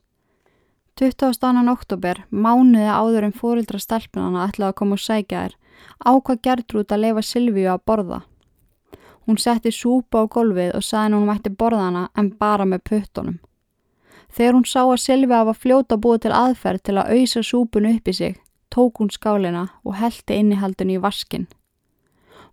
[0.99, 1.71] 22.
[1.71, 5.53] oktober, mánuði áður en fórildra stelpunana ætlaði að koma og sækja þér,
[6.11, 8.19] ákvað Gertrúd að leifa Silvíu að borða.
[9.29, 13.39] Hún setti súpa á golfið og saði hún mætti borðana en bara með puttunum.
[14.35, 18.09] Þegar hún sá að Silvia var fljóta búið til aðferð til að auðsa súpun upp
[18.09, 18.35] í sig,
[18.75, 21.47] tók hún skálina og heldi innihaldun í vaskin.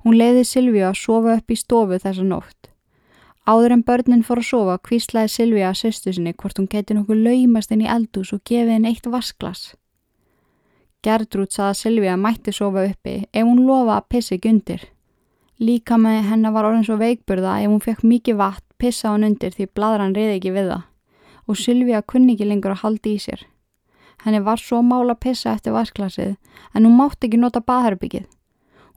[0.05, 2.69] Hún leiði Silvia að sofa upp í stofu þessa nótt.
[3.45, 7.23] Áður en börnin fór að sofa kvíslaði Silvia að söstu sinni hvort hún geti nokkuð
[7.25, 9.73] laumast inn í eldús og gefið henn eitt vasklas.
[11.05, 14.87] Gertrúd saði að Silvia mætti sofa uppi ef hún lofa að pissi gundir.
[15.57, 19.53] Líka með hennar var orðin svo veikburða ef hún fekk mikið vatn, pissa hann undir
[19.53, 20.91] því bladran reyði ekki við það
[21.45, 23.43] og Sylvia kunni ekki lengur að haldi í sér.
[24.25, 26.35] Henni var svo mála pissa eftir vasklasið
[26.73, 28.25] en hún mátti ekki nota baðherbyggið.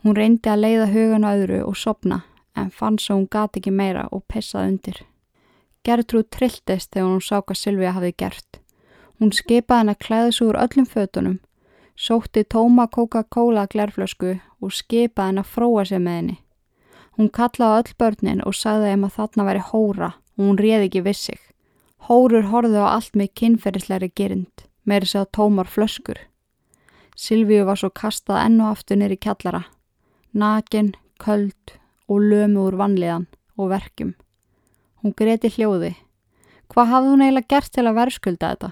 [0.05, 2.23] Hún reyndi að leiða hugan á öðru og sopna
[2.59, 4.99] en fann svo hún gati ekki meira og pissaði undir.
[5.87, 8.61] Gertrúd trilltist þegar hún sá hvað Sylvia hafði gert.
[9.19, 11.39] Hún skipaði henn að klæða svo úr öllum fötunum,
[11.97, 16.39] sótti tóma Coca-Cola glerflösku og skipaði henn að fróa sig með henni.
[17.19, 21.05] Hún kallaði öll börnin og sagði þeim að þarna væri hóra og hún réði ekki
[21.09, 21.41] við sig.
[22.07, 26.21] Hórur horfið á allt með kynferðisleiri gerind, þess að tómar flöskur.
[27.19, 29.65] Silvíu var svo kastað enn og aftur nýri kjallara,
[30.33, 33.27] nakin, köld og lömu úr vanliðan
[33.59, 34.15] og verkjum.
[35.03, 35.95] Hún greti hljóði.
[36.69, 38.71] Hvað hafði hún eiginlega gert til að verðskulda þetta?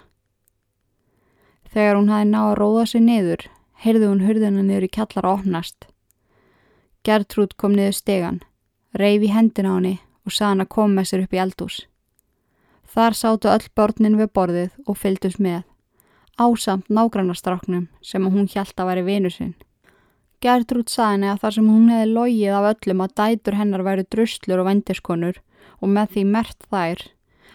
[1.73, 3.43] Þegar hún hafi náð að róða sig niður,
[3.85, 5.87] heyrði hún hurðina niður í kjallar og opnast.
[7.07, 8.41] Gertrúd kom niður stegan,
[8.97, 9.95] reyfi hendina á henni
[10.27, 11.77] og saði hann að koma með sér upp í eldús.
[12.97, 15.63] Þar sátu öll börnin við borðið og fylgdust með,
[16.41, 19.55] ásamt nágrannastráknum sem hún hjælt að væri vinu sinn.
[20.45, 24.05] Gertrúd saði henni að þar sem hún hefði logið af öllum að dætur hennar væri
[24.13, 25.41] druslur og vendiskonur
[25.81, 27.03] og með því mert þær,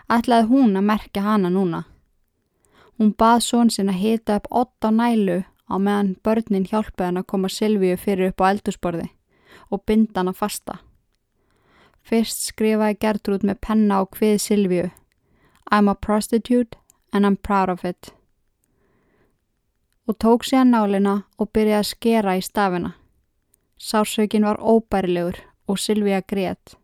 [0.09, 1.83] ætlaði hún að merkja hana núna.
[2.97, 7.29] Hún bað són sinn að hita upp 8 nælu á meðan börnin hjálpaði hann að
[7.33, 9.07] koma Silvíu fyrir upp á eldusborði
[9.69, 10.79] og binda hann að fasta.
[12.01, 14.89] Fyrst skrifaði Gertrúd með penna á hvið Silvíu
[15.71, 16.77] I'm a prostitute
[17.13, 18.11] and I'm proud of it
[20.07, 22.95] og tók sér nálina og byrjaði að skera í stafina.
[23.79, 26.75] Sársökin var óbærilegur og Silvíja greiðt.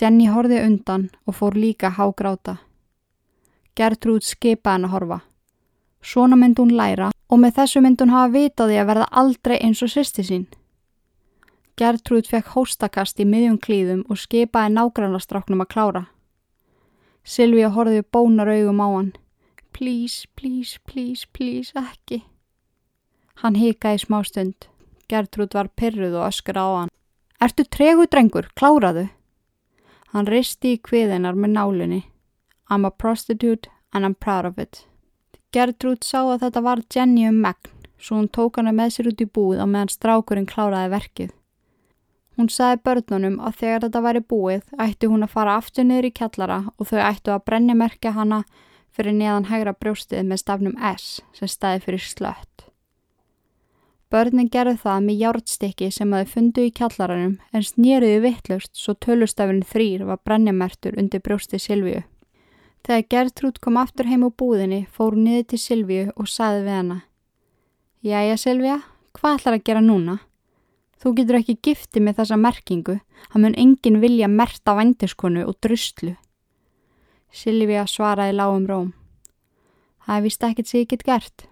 [0.00, 2.58] Jenny horfið undan og fór líka hágráta.
[3.76, 5.18] Gertrúd skipaði hann að horfa.
[6.02, 9.82] Svona mynd hún læra og með þessu mynd hún hafa vitaði að verða aldrei eins
[9.82, 10.46] og sýsti sín.
[11.78, 16.02] Gertrúd fekk hóstakast í miðjum klíðum og skipaði nágrannastráknum að klára.
[17.24, 19.12] Silvíja horfið bónar augum á hann.
[19.72, 22.22] Please, please, please, please, ekki.
[23.42, 24.68] Hann hikaði smá stund.
[25.08, 26.92] Gertrúd var pyrruð og öskur á hann.
[27.42, 29.08] Ertu tregu drengur, kláraðu?
[30.12, 32.02] Hann risti í kviðinar með nálunni.
[32.70, 34.86] I'm a prostitute and I'm proud of it.
[35.52, 39.24] Gertrúd sá að þetta var Jenny um megn, svo hún tók hana með sér út
[39.24, 41.32] í búið á meðan strákurinn kláraði verkið.
[42.40, 46.12] Hún saði börnunum að þegar þetta væri búið ætti hún að fara aftur niður í
[46.16, 48.38] kjallara og þau ættu að brennimerkja hana
[48.92, 52.66] fyrir neðan hægra brjóstið með stafnum S sem staði fyrir slött.
[54.12, 58.92] Börnin gerði það með hjártstykki sem að þau fundu í kjallaranum en snýruðu vittlust svo
[59.00, 62.02] tölustafinn þrýr var brennimertur undir brjóstið Silvíu.
[62.84, 66.76] Þegar Gertrúd kom aftur heim á búðinni fór hún niður til Silvíu og saði við
[66.76, 66.98] hana
[68.02, 68.76] Jæja Silvíja,
[69.14, 70.18] hvað ætlar að gera núna?
[70.98, 72.96] Þú getur ekki giftið með þessa merkingu,
[73.30, 76.16] hann mun enginn vilja merta vændiskonu og druslu.
[77.32, 78.88] Silvíja svaraði lágum róm.
[80.04, 81.46] Það er vist ekkert sem ég get gert.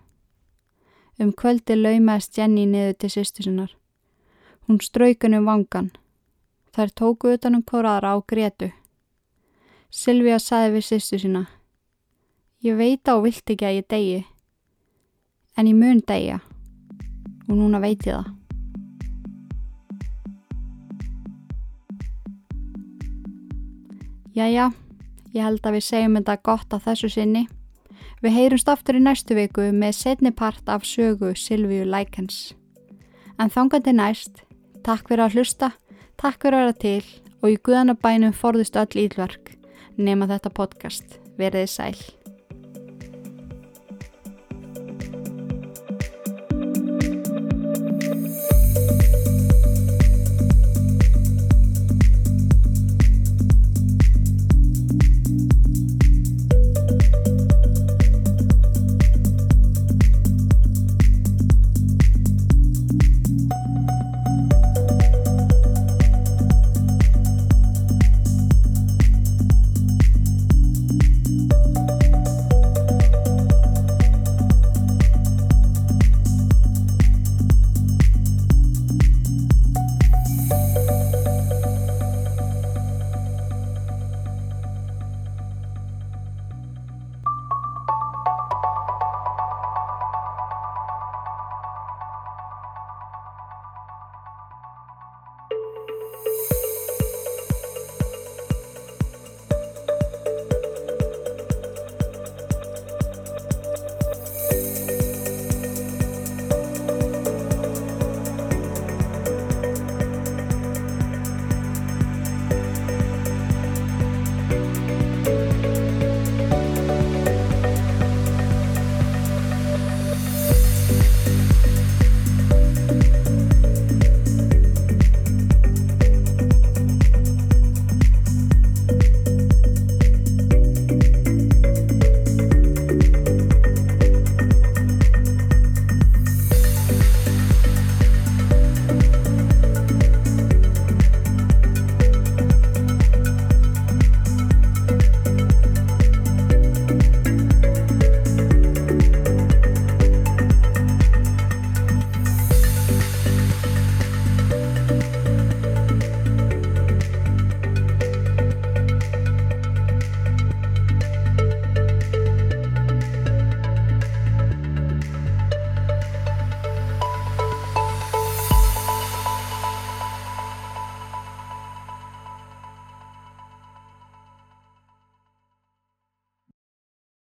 [1.20, 3.72] Um kvöldi laumaðist Jenny niður til sýstu sinnar.
[4.68, 5.89] Hún straukan um vangan.
[6.76, 8.68] Þær tóku utanum kóraðra á Gretu.
[9.91, 11.47] Silvíja saði við sýstu sína.
[12.61, 14.20] Ég veit á vilt ekki að ég degi.
[15.57, 16.43] En ég mun degja.
[17.49, 18.37] Og núna veit ég það.
[24.37, 24.70] Jæja.
[25.35, 27.47] Ég held að við segjum þetta gott að þessu sinni.
[28.20, 32.53] Við heyrumst aftur í næstu viku með setni part af sögu Silvíu Lækens.
[33.41, 34.43] En þangandi næst,
[34.85, 35.72] takk fyrir að hlusta,
[36.20, 39.55] takk fyrir að vera til og í guðanabænum forðust öll ílverk
[39.97, 41.20] nema þetta podcast.
[41.41, 42.19] Verðið sæl.